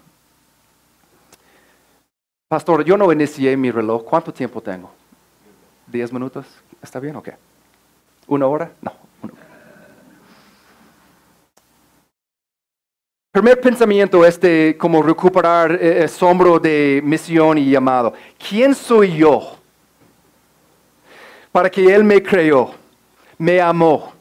Pastor, 2.49 2.83
yo 2.85 2.97
no 2.97 3.12
inicié 3.12 3.57
mi 3.57 3.71
reloj. 3.71 4.05
¿Cuánto 4.05 4.33
tiempo 4.33 4.61
tengo? 4.61 4.90
¿Diez 5.87 6.12
minutos? 6.12 6.47
¿Está 6.83 6.99
bien 7.01 7.16
o 7.16 7.23
qué? 7.23 7.35
¿Una 8.27 8.47
hora? 8.47 8.73
No. 8.81 8.93
Primer 13.33 13.61
pensamiento 13.61 14.27
es 14.27 14.40
de 14.40 14.77
como 14.79 15.03
recuperar 15.03 15.71
el 15.71 16.03
asombro 16.03 16.59
de 16.59 17.01
misión 17.05 17.59
y 17.59 17.71
llamado. 17.71 18.12
¿Quién 18.49 18.75
soy 18.75 19.16
yo? 19.19 19.57
Para 21.53 21.71
que 21.71 21.95
Él 21.95 22.03
me 22.03 22.21
creó, 22.21 22.73
me 23.38 23.61
amó, 23.61 24.12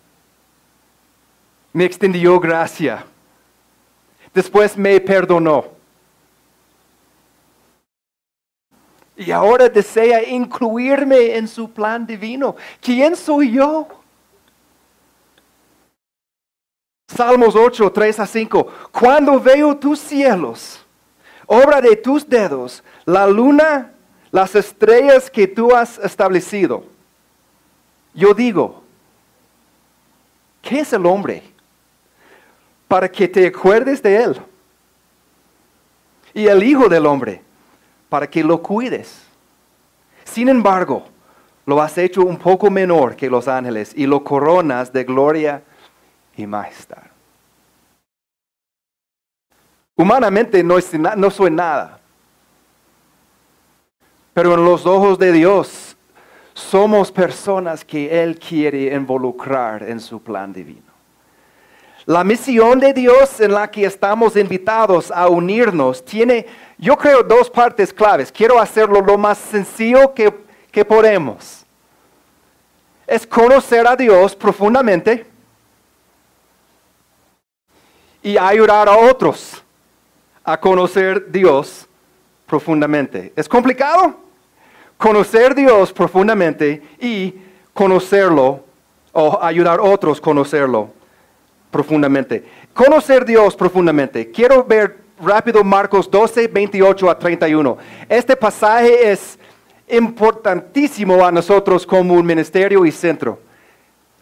me 1.74 1.86
extendió 1.86 2.40
gracia, 2.40 3.06
después 4.34 4.78
me 4.78 5.00
perdonó 5.00 5.79
y 9.20 9.32
ahora 9.32 9.68
desea 9.68 10.24
incluirme 10.24 11.36
en 11.36 11.46
su 11.46 11.70
plan 11.70 12.08
divino. 12.08 12.56
¿Quién 12.80 13.18
soy 13.18 13.52
yo? 13.52 13.86
Salmos 17.06 17.54
8, 17.54 17.92
3 17.92 18.20
a 18.22 18.26
5. 18.26 18.68
Cuando 18.94 19.38
veo 19.38 19.76
tus 19.76 20.00
cielos, 20.00 20.86
obra 21.48 21.82
de 21.82 21.98
tus 21.98 22.30
dedos, 22.30 22.82
la 23.04 23.28
luna, 23.28 23.92
las 24.32 24.56
estrellas 24.56 25.30
que 25.30 25.48
tú 25.48 25.76
has 25.76 25.98
establecido, 25.98 26.86
yo 28.14 28.34
digo, 28.34 28.84
¿qué 30.62 30.80
es 30.80 30.94
el 30.94 31.06
hombre? 31.06 31.44
Para 32.88 33.12
que 33.12 33.28
te 33.28 33.48
acuerdes 33.48 34.02
de 34.02 34.16
él. 34.16 34.42
Y 36.34 36.48
el 36.48 36.64
Hijo 36.64 36.88
del 36.88 37.06
Hombre 37.06 37.49
para 38.10 38.28
que 38.28 38.44
lo 38.44 38.62
cuides. 38.62 39.26
Sin 40.26 40.50
embargo, 40.50 41.06
lo 41.66 41.82
has 41.82 41.98
hecho 41.98 42.24
un 42.24 42.38
poco 42.38 42.70
menor 42.70 43.16
que 43.16 43.30
los 43.30 43.48
ángeles 43.48 43.94
y 43.96 44.08
lo 44.08 44.24
coronas 44.24 44.92
de 44.92 45.04
gloria 45.04 45.62
y 46.36 46.48
majestad. 46.48 47.04
Humanamente 49.96 50.64
no, 50.64 50.78
no 51.18 51.30
soy 51.30 51.52
nada, 51.52 52.00
pero 54.34 54.54
en 54.54 54.64
los 54.64 54.86
ojos 54.86 55.20
de 55.20 55.32
Dios 55.32 55.98
somos 56.54 57.12
personas 57.12 57.84
que 57.84 58.24
Él 58.24 58.40
quiere 58.40 58.96
involucrar 58.96 59.84
en 59.84 60.00
su 60.00 60.22
plan 60.22 60.54
divino. 60.54 60.89
La 62.10 62.24
misión 62.24 62.80
de 62.80 62.92
Dios 62.92 63.40
en 63.40 63.54
la 63.54 63.70
que 63.70 63.86
estamos 63.86 64.36
invitados 64.36 65.12
a 65.12 65.30
unirnos 65.30 66.04
tiene 66.04 66.48
yo 66.76 66.98
creo 66.98 67.22
dos 67.22 67.52
partes 67.52 67.94
claves. 67.94 68.32
Quiero 68.32 68.60
hacerlo 68.60 69.00
lo 69.00 69.16
más 69.16 69.38
sencillo 69.38 70.12
que, 70.16 70.34
que 70.72 70.84
podemos. 70.84 71.64
Es 73.06 73.28
conocer 73.28 73.88
a 73.88 73.96
Dios 73.96 74.36
profundamente 74.36 75.24
y 78.24 78.40
ayudar 78.40 78.90
a 78.90 78.98
otros 78.98 79.62
a 80.44 80.60
conocer 80.60 81.32
Dios 81.32 81.88
profundamente. 82.48 83.32
¿Es 83.36 83.48
complicado? 83.48 84.16
Conocer 84.98 85.54
Dios 85.54 85.94
profundamente 85.94 86.82
y 87.00 87.36
conocerlo 87.72 88.64
o 89.12 89.38
ayudar 89.40 89.80
a 89.80 89.84
otros 89.84 90.18
a 90.18 90.22
conocerlo 90.24 90.98
profundamente. 91.72 92.44
Conocer 92.74 93.26
Dios 93.26 93.56
profundamente. 93.56 94.32
Quiero 94.32 94.64
ver 94.64 94.98
rápido 95.22 95.64
Marcos 95.64 96.10
12, 96.10 96.48
28 96.48 97.10
a 97.10 97.18
31. 97.18 97.78
Este 98.08 98.36
pasaje 98.36 99.12
es 99.12 99.38
importantísimo 99.88 101.26
a 101.26 101.32
nosotros 101.32 101.86
como 101.86 102.14
un 102.14 102.26
ministerio 102.26 102.86
y 102.86 102.92
centro. 102.92 103.40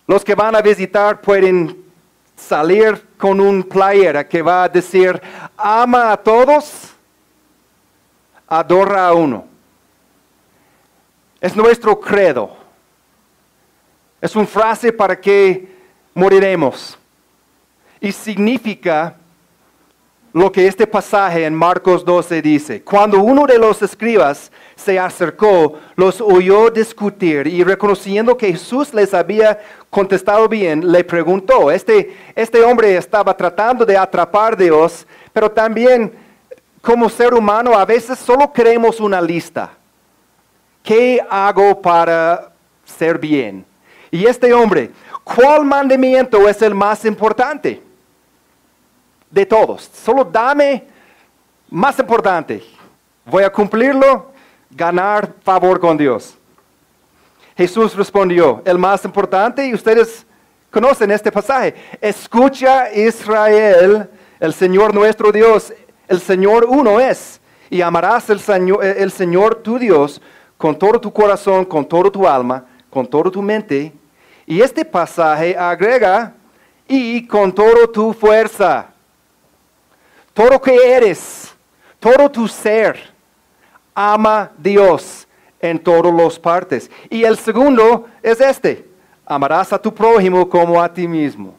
Los 0.08 0.24
que 0.24 0.36
van 0.36 0.56
a 0.56 0.62
visitar 0.62 1.22
pueden 1.22 1.84
salir 2.36 3.06
con 3.18 3.40
un 3.40 3.64
playera 3.64 4.28
que 4.28 4.42
va 4.42 4.64
a 4.64 4.70
decir, 4.70 5.20
ama 5.58 6.12
a 6.12 6.18
todos, 6.18 6.94
adora 8.48 9.08
a 9.08 9.14
uno. 9.14 9.46
Es 11.42 11.56
nuestro 11.56 12.00
credo. 12.00 12.56
Es 14.22 14.36
una 14.36 14.48
frase 14.48 14.92
para 14.92 15.20
que 15.20 15.76
moriremos. 16.14 16.98
Y 18.00 18.12
significa 18.12 19.16
lo 20.34 20.52
que 20.52 20.68
este 20.68 20.86
pasaje 20.86 21.46
en 21.46 21.56
Marcos 21.56 22.06
12 22.06 22.42
dice. 22.42 22.84
Cuando 22.84 23.20
uno 23.22 23.46
de 23.48 23.58
los 23.58 23.82
escribas 23.82 24.52
se 24.76 25.00
acercó, 25.00 25.80
los 25.96 26.22
oyó 26.22 26.70
discutir 26.70 27.48
y 27.48 27.64
reconociendo 27.64 28.38
que 28.38 28.52
Jesús 28.52 28.94
les 28.94 29.14
había 29.14 29.60
contestado 29.90 30.48
bien, 30.48 30.92
le 30.92 31.04
preguntó, 31.04 31.72
este, 31.72 32.16
este 32.36 32.64
hombre 32.64 32.98
estaba 32.98 33.36
tratando 33.36 33.86
de 33.86 33.98
atrapar 33.98 34.54
a 34.54 34.58
Dios, 34.58 35.08
pero 35.34 35.50
también 35.50 36.14
como 36.82 37.10
ser 37.10 37.34
humano 37.34 37.74
a 37.74 37.86
veces 37.86 38.20
solo 38.20 38.54
queremos 38.54 39.00
una 39.00 39.20
lista. 39.22 39.72
¿qué 40.88 41.20
hago 41.30 41.82
para 41.82 42.50
ser 42.86 43.20
bien? 43.20 43.66
Y 44.10 44.26
este 44.26 44.54
hombre, 44.54 44.92
¿cuál 45.22 45.66
mandamiento 45.66 46.48
es 46.48 46.62
el 46.62 46.74
más 46.74 47.04
importante 47.04 47.82
de 49.30 49.46
todos? 49.46 49.90
Solo 49.94 50.24
dame 50.24 50.86
más 51.70 51.98
importante. 52.00 52.64
Voy 53.26 53.44
a 53.44 53.52
cumplirlo, 53.52 54.32
ganar 54.70 55.34
favor 55.44 55.80
con 55.80 55.98
Dios. 55.98 56.38
Jesús 57.56 57.96
respondió, 57.96 58.62
el 58.66 58.78
más 58.78 59.04
importante, 59.04 59.66
y 59.66 59.74
ustedes 59.74 60.26
conocen 60.70 61.10
este 61.12 61.32
pasaje, 61.32 61.74
escucha 62.00 62.92
Israel, 62.94 64.08
el 64.40 64.54
Señor 64.54 64.94
nuestro 64.94 65.32
Dios, 65.32 65.74
el 66.08 66.22
Señor 66.22 66.66
uno 66.70 67.00
es, 67.00 67.42
y 67.70 67.82
amarás 67.82 68.30
el 68.30 68.40
Señor, 68.40 68.86
el 68.86 69.12
Señor 69.12 69.56
tu 69.56 69.80
Dios 69.80 70.22
con 70.58 70.78
todo 70.78 71.02
tu 71.02 71.12
corazón, 71.12 71.66
con 71.66 71.86
toda 71.86 72.10
tu 72.12 72.28
alma, 72.28 72.66
con 72.90 73.06
toda 73.06 73.30
tu 73.30 73.42
mente. 73.42 73.92
Y 74.46 74.62
este 74.62 74.86
pasaje 74.86 75.58
agrega, 75.58 76.34
y 76.88 77.28
con 77.28 77.52
toda 77.52 77.92
tu 77.92 78.14
fuerza, 78.14 78.88
todo 80.38 80.62
que 80.62 80.76
eres, 80.76 81.52
todo 82.00 82.30
tu 82.30 82.48
ser, 82.48 82.96
ama 83.96 84.52
Dios 84.56 85.28
en 85.60 85.80
todas 85.80 86.14
las 86.14 86.38
partes. 86.38 86.92
Y 87.10 87.24
el 87.24 87.40
segundo 87.40 88.06
es 88.22 88.40
este, 88.40 88.86
amarás 89.26 89.74
a 89.74 89.82
tu 89.82 89.92
prójimo 89.92 90.48
como 90.48 90.80
a 90.80 90.94
ti 90.94 91.08
mismo. 91.08 91.56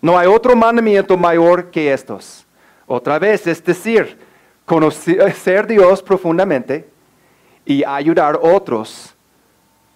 No 0.00 0.18
hay 0.18 0.26
otro 0.26 0.56
mandamiento 0.56 1.18
mayor 1.18 1.70
que 1.70 1.92
estos. 1.92 2.46
Otra 2.86 3.18
vez, 3.18 3.46
es 3.46 3.62
decir, 3.62 4.18
conocer 4.64 5.66
Dios 5.66 6.02
profundamente 6.02 6.88
y 7.66 7.84
ayudar 7.84 8.36
a 8.36 8.38
otros 8.38 9.14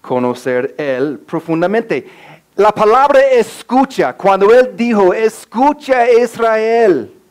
a 0.03 0.07
conocer 0.07 0.75
Él 0.77 1.19
profundamente. 1.19 2.07
La 2.57 2.73
palabra 2.73 3.21
escucha, 3.31 4.13
cuando 4.13 4.53
Él 4.53 4.73
dijo, 4.77 5.15
escucha 5.15 6.13
Israel, 6.13 7.22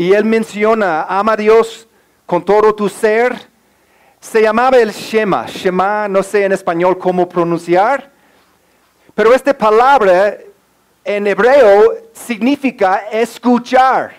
y 0.00 0.14
Él 0.14 0.24
menciona, 0.24 1.02
ama 1.02 1.34
a 1.34 1.36
Dios 1.36 1.86
con 2.24 2.42
todo 2.42 2.74
tu 2.74 2.88
ser, 2.88 3.38
se 4.18 4.40
llamaba 4.40 4.78
el 4.78 4.92
Shema. 4.92 5.44
Shema, 5.46 6.08
no 6.08 6.22
sé 6.22 6.46
en 6.46 6.52
español 6.52 6.96
cómo 6.96 7.28
pronunciar, 7.28 8.10
pero 9.14 9.34
esta 9.34 9.52
palabra 9.52 10.38
en 11.04 11.26
hebreo 11.26 11.96
significa 12.14 13.08
escuchar. 13.12 14.14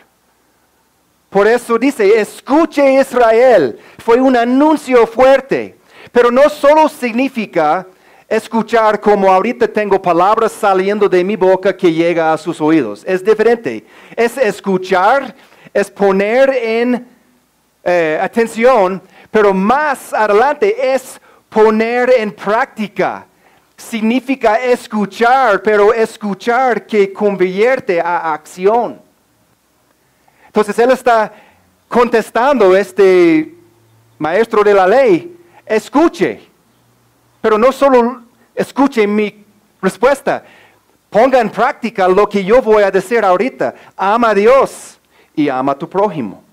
Por 1.31 1.47
eso 1.47 1.79
dice, 1.79 2.21
escuche 2.21 3.01
Israel. 3.01 3.79
Fue 3.97 4.21
un 4.21 4.37
anuncio 4.37 5.07
fuerte, 5.07 5.79
pero 6.11 6.29
no 6.29 6.47
solo 6.47 6.89
significa 6.89 7.87
escuchar 8.29 9.01
como 9.01 9.31
ahorita 9.31 9.67
tengo 9.67 9.99
palabras 9.99 10.51
saliendo 10.51 11.09
de 11.09 11.23
mi 11.23 11.35
boca 11.35 11.75
que 11.75 11.91
llega 11.91 12.31
a 12.31 12.37
sus 12.37 12.61
oídos. 12.61 13.03
Es 13.07 13.23
diferente. 13.23 13.83
Es 14.15 14.37
escuchar, 14.37 15.35
es 15.73 15.89
poner 15.89 16.49
en 16.49 17.07
eh, 17.83 18.19
atención 18.21 19.01
pero 19.31 19.53
más 19.53 20.13
adelante 20.13 20.93
es 20.93 21.19
poner 21.49 22.11
en 22.17 22.33
práctica. 22.33 23.25
Significa 23.77 24.57
escuchar, 24.57 25.63
pero 25.63 25.93
escuchar 25.93 26.85
que 26.85 27.11
convierte 27.11 27.99
a 27.99 28.33
acción. 28.33 29.01
Entonces 30.45 30.77
él 30.77 30.91
está 30.91 31.31
contestando 31.87 32.75
este 32.75 33.55
maestro 34.19 34.63
de 34.63 34.73
la 34.73 34.85
ley, 34.85 35.37
escuche, 35.65 36.41
pero 37.39 37.57
no 37.57 37.71
solo 37.71 38.23
escuche 38.53 39.07
mi 39.07 39.43
respuesta, 39.81 40.43
ponga 41.09 41.39
en 41.39 41.49
práctica 41.49 42.07
lo 42.07 42.29
que 42.29 42.43
yo 42.43 42.61
voy 42.61 42.83
a 42.83 42.91
decir 42.91 43.23
ahorita. 43.23 43.73
Ama 43.95 44.29
a 44.29 44.35
Dios 44.35 45.00
y 45.35 45.49
ama 45.49 45.77
tu 45.77 45.89
prójimo. 45.89 46.43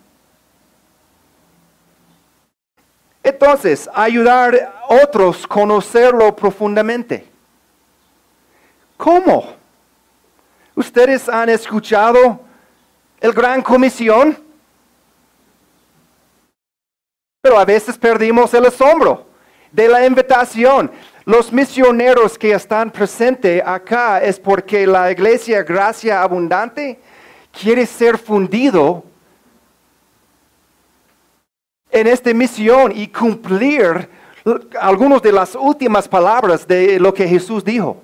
Entonces, 3.23 3.89
ayudar 3.93 4.55
a 4.55 4.95
otros 5.03 5.45
a 5.45 5.49
conocerlo 5.49 6.35
profundamente. 6.35 7.27
¿Cómo? 8.97 9.53
¿Ustedes 10.75 11.29
han 11.29 11.49
escuchado 11.49 12.41
el 13.21 13.33
gran 13.33 13.63
comisión? 13.63 14.39
Pero 17.43 17.59
a 17.59 17.65
veces 17.65 17.99
perdimos 17.99 18.53
el 18.55 18.67
asombro 18.67 19.27
de 19.73 19.89
la 19.89 20.07
invitación. 20.07 20.91
Los 21.25 21.53
misioneros 21.53 22.39
que 22.39 22.53
están 22.53 22.91
presentes 22.91 23.63
acá 23.65 24.23
es 24.23 24.41
porque 24.41 24.87
la 24.87 25.11
iglesia 25.13 25.63
Gracia 25.63 26.23
Abundante 26.23 26.99
quiere 27.53 27.87
ser 27.87 28.19
fundido 28.19 29.05
en 31.91 32.07
esta 32.07 32.33
misión 32.33 32.93
y 32.95 33.09
cumplir 33.09 34.09
algunas 34.81 35.21
de 35.23 35.33
las 35.33 35.55
últimas 35.55 36.09
palabras 36.09 36.67
de 36.67 36.99
lo 36.99 37.13
que 37.13 37.27
Jesús 37.27 37.65
dijo. 37.65 38.01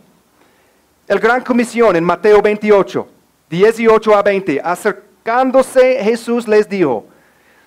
El 1.07 1.19
gran 1.19 1.43
comisión 1.43 1.97
en 1.97 2.05
Mateo 2.05 2.41
28, 2.41 3.07
18 3.51 4.15
a 4.17 4.23
20, 4.23 4.61
acercándose 4.63 6.03
Jesús 6.03 6.49
les 6.49 6.69
dijo, 6.69 7.07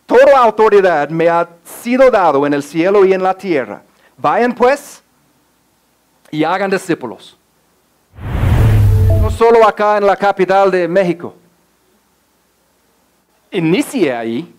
toda 0.05 0.39
autoridad 0.39 1.09
me 1.09 1.29
ha 1.29 1.47
sido 1.63 2.09
dado 2.09 2.45
en 2.45 2.53
el 2.53 2.63
cielo 2.63 3.05
y 3.05 3.13
en 3.13 3.21
la 3.21 3.35
tierra. 3.35 3.83
Vayan 4.17 4.53
pues 4.53 5.03
y 6.31 6.43
hagan 6.43 6.71
discípulos. 6.71 7.37
No 9.21 9.29
solo 9.29 9.67
acá 9.67 9.97
en 9.97 10.07
la 10.07 10.15
capital 10.15 10.71
de 10.71 10.87
México. 10.87 11.35
Inicie 13.51 14.13
ahí 14.13 14.53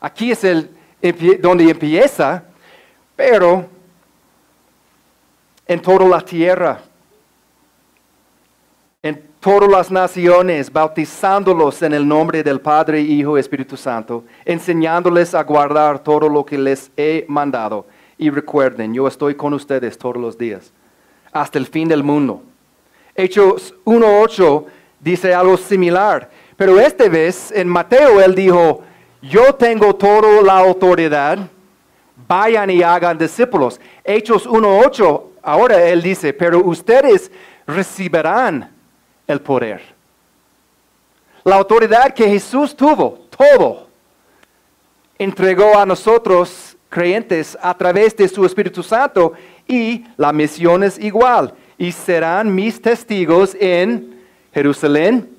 Aquí 0.00 0.30
es 0.30 0.44
el, 0.44 0.70
donde 1.40 1.70
empieza, 1.70 2.44
pero 3.14 3.66
en 5.66 5.80
toda 5.80 6.06
la 6.06 6.20
tierra, 6.20 6.80
en 9.02 9.20
todas 9.40 9.68
las 9.68 9.90
naciones, 9.90 10.70
bautizándolos 10.72 11.82
en 11.82 11.94
el 11.94 12.06
nombre 12.06 12.42
del 12.42 12.60
Padre, 12.60 13.00
Hijo 13.00 13.38
Espíritu 13.38 13.76
Santo, 13.76 14.24
enseñándoles 14.44 15.34
a 15.34 15.42
guardar 15.42 15.98
todo 15.98 16.28
lo 16.28 16.44
que 16.44 16.58
les 16.58 16.90
he 16.96 17.24
mandado. 17.28 17.86
Y 18.18 18.30
recuerden, 18.30 18.94
yo 18.94 19.08
estoy 19.08 19.34
con 19.34 19.54
ustedes 19.54 19.96
todos 19.98 20.18
los 20.18 20.36
días, 20.38 20.72
hasta 21.32 21.58
el 21.58 21.66
fin 21.66 21.88
del 21.88 22.02
mundo. 22.02 22.42
Hechos 23.14 23.74
1.8 23.84 24.64
dice 25.00 25.34
algo 25.34 25.56
similar, 25.56 26.30
pero 26.56 26.80
esta 26.80 27.08
vez 27.08 27.52
en 27.52 27.68
Mateo 27.68 28.20
él 28.20 28.34
dijo, 28.34 28.82
yo 29.22 29.54
tengo 29.54 29.94
toda 29.94 30.42
la 30.42 30.58
autoridad, 30.58 31.38
vayan 32.26 32.70
y 32.70 32.82
hagan 32.82 33.18
discípulos. 33.18 33.80
Hechos 34.04 34.46
1.8, 34.46 35.22
ahora 35.42 35.82
él 35.88 36.02
dice, 36.02 36.32
pero 36.32 36.60
ustedes 36.60 37.30
recibirán 37.66 38.70
el 39.26 39.40
poder. 39.40 39.82
La 41.44 41.56
autoridad 41.56 42.12
que 42.12 42.28
Jesús 42.28 42.74
tuvo, 42.74 43.26
todo, 43.36 43.86
entregó 45.18 45.78
a 45.78 45.86
nosotros 45.86 46.76
creyentes 46.88 47.56
a 47.60 47.76
través 47.76 48.16
de 48.16 48.28
su 48.28 48.44
Espíritu 48.44 48.82
Santo 48.82 49.32
y 49.68 50.04
la 50.16 50.32
misión 50.32 50.82
es 50.82 50.98
igual. 50.98 51.52
Y 51.78 51.92
serán 51.92 52.54
mis 52.54 52.80
testigos 52.80 53.54
en 53.60 54.18
Jerusalén, 54.52 55.35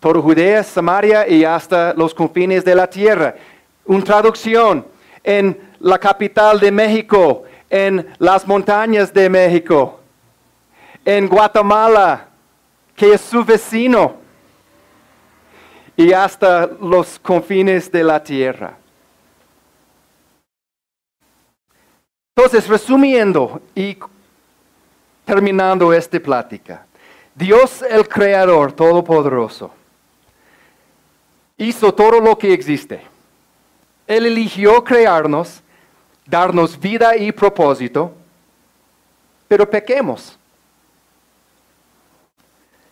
toda 0.00 0.20
Judea, 0.20 0.64
Samaria 0.64 1.28
y 1.28 1.44
hasta 1.44 1.92
los 1.94 2.14
confines 2.14 2.64
de 2.64 2.74
la 2.74 2.88
tierra. 2.88 3.34
Una 3.84 4.02
traducción 4.02 4.86
en 5.22 5.60
la 5.78 5.98
capital 5.98 6.58
de 6.58 6.72
México, 6.72 7.44
en 7.68 8.08
las 8.18 8.46
montañas 8.46 9.12
de 9.12 9.28
México, 9.28 10.00
en 11.04 11.28
Guatemala, 11.28 12.28
que 12.96 13.12
es 13.12 13.20
su 13.20 13.44
vecino, 13.44 14.16
y 15.96 16.14
hasta 16.14 16.66
los 16.66 17.18
confines 17.18 17.92
de 17.92 18.02
la 18.02 18.22
tierra. 18.22 18.78
Entonces, 22.34 22.66
resumiendo 22.66 23.60
y 23.74 23.98
terminando 25.26 25.92
esta 25.92 26.18
plática, 26.18 26.86
Dios 27.34 27.82
el 27.82 28.08
Creador 28.08 28.72
Todopoderoso 28.72 29.79
hizo 31.60 31.92
todo 31.92 32.20
lo 32.20 32.36
que 32.38 32.52
existe. 32.52 33.02
Él 34.06 34.26
eligió 34.26 34.82
crearnos, 34.82 35.62
darnos 36.26 36.78
vida 36.78 37.16
y 37.16 37.30
propósito, 37.30 38.12
pero 39.46 39.68
pequemos, 39.68 40.38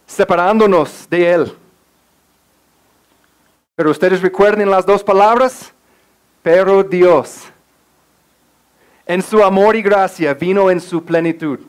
separándonos 0.07 1.09
de 1.09 1.31
Él. 1.33 1.53
Pero 3.75 3.91
ustedes 3.91 4.21
recuerden 4.21 4.71
las 4.71 4.85
dos 4.85 5.03
palabras, 5.03 5.73
pero 6.43 6.83
Dios. 6.83 7.45
En 9.07 9.23
su 9.23 9.43
amor 9.43 9.77
y 9.77 9.83
gracia 9.83 10.35
vino 10.35 10.71
en 10.71 10.81
su 10.81 11.03
plenitud, 11.03 11.61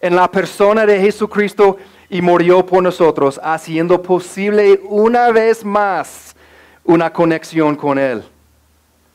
en 0.00 0.16
la 0.16 0.28
persona 0.28 0.84
de 0.84 0.98
Jesucristo 0.98 1.78
y 2.12 2.20
murió 2.20 2.66
por 2.66 2.82
nosotros, 2.82 3.40
haciendo 3.42 4.02
posible 4.02 4.78
una 4.84 5.30
vez 5.30 5.64
más 5.64 6.36
una 6.84 7.10
conexión 7.10 7.74
con 7.74 7.98
Él 7.98 8.22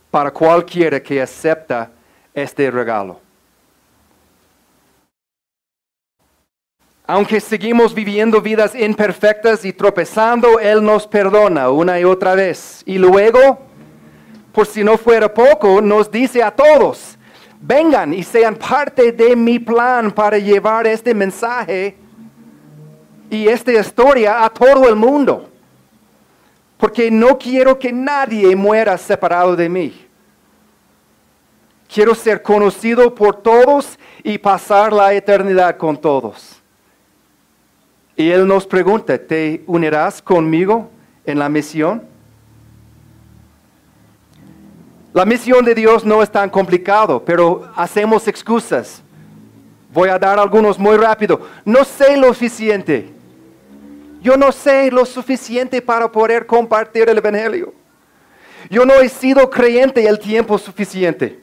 para 0.10 0.32
cualquiera 0.32 1.00
que 1.00 1.22
acepta 1.22 1.92
este 2.34 2.72
regalo. 2.72 3.22
Aunque 7.06 7.40
seguimos 7.40 7.94
viviendo 7.94 8.42
vidas 8.42 8.74
imperfectas 8.74 9.64
y 9.64 9.74
tropezando, 9.74 10.60
Él 10.60 10.84
nos 10.84 11.06
perdona 11.06 11.70
una 11.70 12.00
y 12.00 12.04
otra 12.04 12.34
vez. 12.34 12.82
Y 12.88 12.98
luego, 12.98 13.60
por 14.52 14.66
si 14.66 14.84
no 14.84 14.98
fuera 14.98 15.32
poco, 15.32 15.84
nos 15.84 16.10
dice 16.10 16.42
a 16.42 16.50
todos, 16.50 17.16
vengan 17.62 18.12
y 18.12 18.24
sean 18.24 18.56
parte 18.56 19.12
de 19.12 19.36
mi 19.36 19.60
plan 19.60 20.12
para 20.12 20.40
llevar 20.40 20.88
este 20.88 21.14
mensaje 21.14 22.07
y 23.30 23.48
esta 23.48 23.72
historia 23.72 24.44
a 24.44 24.50
todo 24.50 24.88
el 24.88 24.96
mundo. 24.96 25.50
Porque 26.78 27.10
no 27.10 27.38
quiero 27.38 27.78
que 27.78 27.92
nadie 27.92 28.56
muera 28.56 28.98
separado 28.98 29.56
de 29.56 29.68
mí. 29.68 30.06
Quiero 31.92 32.14
ser 32.14 32.42
conocido 32.42 33.14
por 33.16 33.42
todos 33.42 33.98
y 34.24 34.38
pasar 34.38 34.92
la 34.94 35.14
eternidad 35.14 35.78
con 35.78 35.98
todos. 35.98 36.62
Y 38.16 38.30
Él 38.30 38.48
nos 38.48 38.66
pregunta, 38.66 39.18
¿te 39.18 39.64
unirás 39.68 40.22
conmigo 40.22 40.90
en 41.26 41.40
la 41.40 41.50
misión? 41.50 42.04
La 45.14 45.26
misión 45.26 45.66
de 45.66 45.74
Dios 45.74 46.06
no 46.06 46.22
es 46.22 46.30
tan 46.30 46.50
complicado, 46.50 47.24
pero 47.24 47.72
hacemos 47.76 48.28
excusas. 48.28 49.02
Voy 49.92 50.10
a 50.10 50.20
dar 50.20 50.38
algunos 50.40 50.78
muy 50.78 50.98
rápido. 50.98 51.42
No 51.66 51.84
sé 51.84 52.18
lo 52.18 52.28
suficiente. 52.28 53.17
Yo 54.28 54.36
no 54.36 54.52
sé 54.52 54.92
lo 54.92 55.06
suficiente 55.06 55.82
para 55.82 56.12
poder 56.12 56.46
compartir 56.46 57.08
el 57.08 57.18
Evangelio. 57.18 57.74
Yo 58.70 58.86
no 58.86 58.96
he 58.96 59.08
sido 59.08 59.50
creyente 59.50 60.06
el 60.06 60.20
tiempo 60.20 60.58
suficiente. 60.58 61.40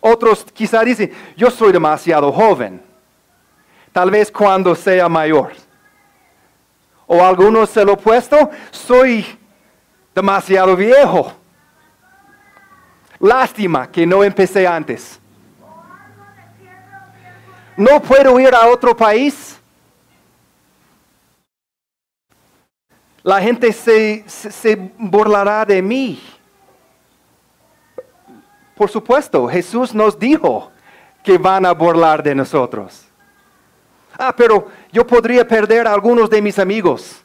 Otros 0.00 0.44
quizá 0.52 0.82
dicen, 0.82 1.12
yo 1.36 1.48
soy 1.48 1.70
demasiado 1.70 2.32
joven. 2.32 2.82
Tal 3.92 4.10
vez 4.10 4.32
cuando 4.32 4.74
sea 4.74 5.08
mayor. 5.08 5.52
O 7.06 7.24
algunos 7.24 7.76
el 7.76 7.90
opuesto, 7.90 8.50
soy 8.72 9.24
demasiado 10.12 10.74
viejo. 10.74 11.34
Lástima 13.20 13.88
que 13.88 14.04
no 14.04 14.24
empecé 14.24 14.66
antes. 14.66 15.20
No 17.76 18.02
puedo 18.02 18.40
ir 18.40 18.52
a 18.52 18.66
otro 18.66 18.96
país. 18.96 19.57
La 23.28 23.42
gente 23.42 23.74
se, 23.74 24.24
se, 24.26 24.74
burlará 24.96 25.62
de 25.62 25.82
mí. 25.82 26.18
Por 28.74 28.88
supuesto, 28.88 29.46
Jesús 29.46 29.94
nos 29.94 30.18
dijo 30.18 30.72
que 31.22 31.36
van 31.36 31.66
a 31.66 31.72
burlar 31.72 32.22
de 32.22 32.34
nosotros. 32.34 33.04
Ah, 34.18 34.34
pero 34.34 34.68
yo 34.90 35.06
podría 35.06 35.46
perder 35.46 35.86
a 35.86 35.92
algunos 35.92 36.30
de 36.30 36.40
mis 36.40 36.58
amigos. 36.58 37.22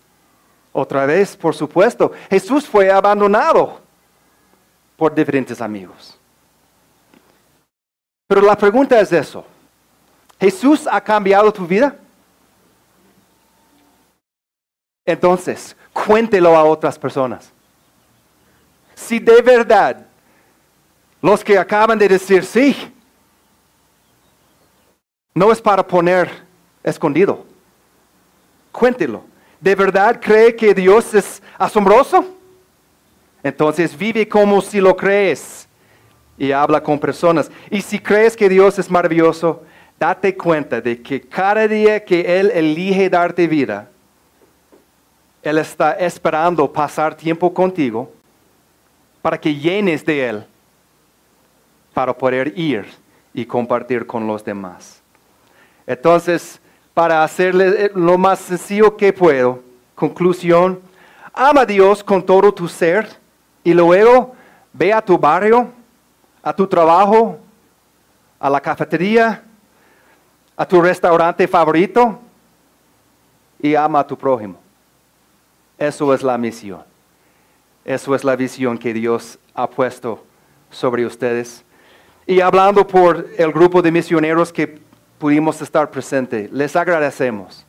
Otra 0.74 1.06
vez, 1.06 1.38
por 1.38 1.56
supuesto, 1.56 2.12
Jesús 2.30 2.68
fue 2.68 2.92
abandonado 2.92 3.80
por 4.98 5.16
diferentes 5.16 5.62
amigos. 5.62 6.20
Pero 8.28 8.42
la 8.42 8.58
pregunta 8.58 9.00
es 9.00 9.14
eso. 9.14 9.46
¿Jesús 10.38 10.86
ha 10.92 11.00
cambiado 11.00 11.54
tu 11.54 11.66
vida? 11.66 11.96
Entonces, 15.06 15.76
cuéntelo 15.92 16.56
a 16.56 16.64
otras 16.64 16.98
personas. 16.98 17.52
Si 18.96 19.20
de 19.20 19.42
verdad 19.42 20.06
los 21.22 21.44
que 21.44 21.58
acaban 21.58 21.98
de 21.98 22.08
decir 22.08 22.46
sí, 22.46 22.76
no 25.34 25.52
es 25.52 25.62
para 25.62 25.86
poner 25.86 26.30
escondido. 26.84 27.46
Cuéntelo. 28.72 29.24
¿De 29.60 29.76
verdad 29.76 30.20
cree 30.22 30.56
que 30.56 30.74
Dios 30.74 31.14
es 31.14 31.42
asombroso? 31.58 32.26
Entonces 33.42 33.98
vive 33.98 34.28
como 34.28 34.62
si 34.62 34.80
lo 34.80 34.96
crees 34.96 35.68
y 36.38 36.52
habla 36.52 36.82
con 36.82 37.00
personas. 37.00 37.50
Y 37.70 37.82
si 37.82 38.00
crees 38.00 38.36
que 38.36 38.50
Dios 38.50 38.78
es 38.80 38.90
maravilloso, 38.90 39.64
date 40.00 40.36
cuenta 40.36 40.82
de 40.82 41.02
que 41.02 41.22
cada 41.22 41.68
día 41.68 42.04
que 42.04 42.40
Él 42.40 42.52
elige 42.54 43.10
darte 43.10 43.48
vida, 43.48 43.90
Él 45.44 45.58
está 45.58 45.94
esperando 45.94 46.72
pasar 46.72 47.16
tiempo 47.16 47.54
contigo 47.54 48.10
para 49.22 49.40
que 49.40 49.54
llenes 49.54 50.06
de 50.06 50.30
Él, 50.30 50.46
para 51.94 52.14
poder 52.14 52.58
ir 52.58 52.86
y 53.34 53.46
compartir 53.46 54.08
con 54.08 54.26
los 54.26 54.44
demás. 54.44 55.02
Entonces, 55.86 56.62
para 56.94 57.24
hacerle 57.24 57.92
lo 57.94 58.18
más 58.18 58.40
sencillo 58.40 58.96
que 58.96 59.12
puedo. 59.12 59.62
Conclusión, 59.96 60.80
ama 61.34 61.62
a 61.62 61.66
Dios 61.66 62.04
con 62.04 62.24
todo 62.24 62.54
tu 62.54 62.68
ser 62.68 63.10
y 63.64 63.74
luego 63.74 64.36
ve 64.72 64.94
a 64.94 65.02
tu 65.02 65.18
barrio, 65.18 65.70
a 66.42 66.54
tu 66.54 66.68
trabajo, 66.68 67.38
a 68.40 68.50
la 68.50 68.62
cafetería, 68.62 69.44
a 70.56 70.66
tu 70.66 70.82
restaurante 70.82 71.48
favorito 71.48 72.20
y 73.60 73.76
ama 73.76 74.00
a 74.00 74.08
tu 74.08 74.18
prójimo. 74.18 74.63
Eso 75.84 76.14
es 76.14 76.24
la 76.24 76.38
misión. 76.38 76.82
Eso 77.84 78.16
es 78.16 78.24
la 78.24 78.38
visión 78.38 78.78
que 78.78 78.94
Dios 78.94 79.38
ha 79.54 79.70
puesto 79.70 80.24
sobre 80.72 81.06
ustedes. 81.06 81.62
Y 82.26 82.40
hablando 82.40 82.88
por 82.88 83.28
el 83.38 83.52
grupo 83.52 83.82
de 83.82 83.92
misioneros 83.92 84.54
que 84.54 84.80
pudimos 85.20 85.62
estar 85.62 85.92
presentes. 85.92 86.50
Les 86.54 86.74
agradecemos. 86.78 87.66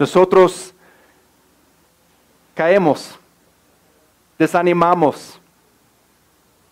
Nosotros 0.00 0.74
caemos, 2.56 3.16
desanimamos, 4.36 5.40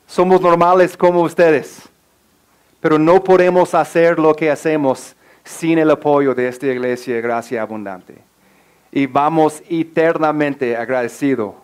somos 0.04 0.40
normales 0.40 0.96
como 0.96 1.22
ustedes, 1.22 1.88
pero 2.80 2.98
no 2.98 3.22
podemos 3.22 3.72
hacer 3.72 4.18
lo 4.18 4.34
que 4.34 4.50
hacemos 4.50 5.14
sin 5.44 5.78
el 5.78 5.92
apoyo 5.92 6.34
de 6.34 6.48
esta 6.48 6.66
iglesia 6.66 7.20
Gracia 7.20 7.62
Abundante. 7.62 8.35
Y 8.92 9.06
vamos 9.06 9.62
eternamente 9.68 10.76
agradecidos 10.76 11.54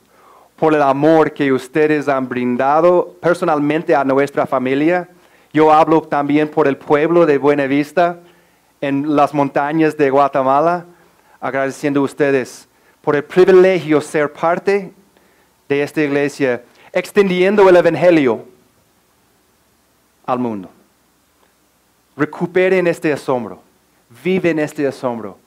por 0.56 0.74
el 0.74 0.82
amor 0.82 1.32
que 1.32 1.52
ustedes 1.52 2.08
han 2.08 2.28
brindado 2.28 3.16
personalmente 3.20 3.94
a 3.94 4.04
nuestra 4.04 4.46
familia 4.46 5.08
yo 5.52 5.70
hablo 5.70 6.00
también 6.00 6.48
por 6.48 6.66
el 6.66 6.78
pueblo 6.78 7.26
de 7.26 7.36
Buenavista 7.36 8.20
en 8.80 9.14
las 9.14 9.34
montañas 9.34 9.96
de 9.96 10.08
Guatemala, 10.08 10.86
agradeciendo 11.40 12.00
a 12.00 12.04
ustedes 12.04 12.68
por 13.02 13.16
el 13.16 13.24
privilegio 13.24 13.98
de 13.98 14.04
ser 14.04 14.32
parte 14.32 14.92
de 15.68 15.82
esta 15.82 16.00
iglesia, 16.00 16.64
extendiendo 16.92 17.68
el 17.68 17.76
Evangelio 17.76 18.46
al 20.24 20.38
mundo. 20.38 20.70
Recuperen 22.16 22.86
este 22.86 23.12
asombro, 23.12 23.62
viven 24.24 24.58
este 24.58 24.86
asombro 24.86 25.38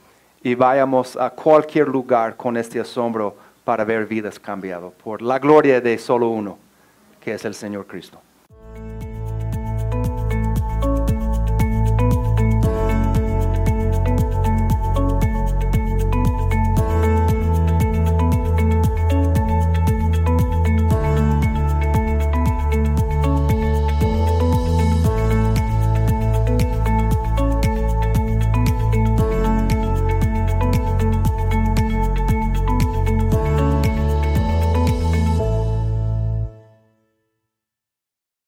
y 0.46 0.54
vayamos 0.54 1.18
a 1.18 1.32
cualquier 1.32 1.88
lugar 1.88 2.38
con 2.38 2.56
este 2.56 2.80
asombro 2.80 3.36
para 3.64 3.84
ver 3.84 4.06
vidas 4.06 4.40
cambiadas 4.40 4.94
por 5.04 5.24
la 5.24 5.40
gloria 5.40 5.82
de 5.82 5.98
solo 5.98 6.30
uno, 6.30 6.60
que 7.20 7.34
es 7.34 7.46
el 7.46 7.56
Señor 7.56 7.88
Cristo. 7.88 8.22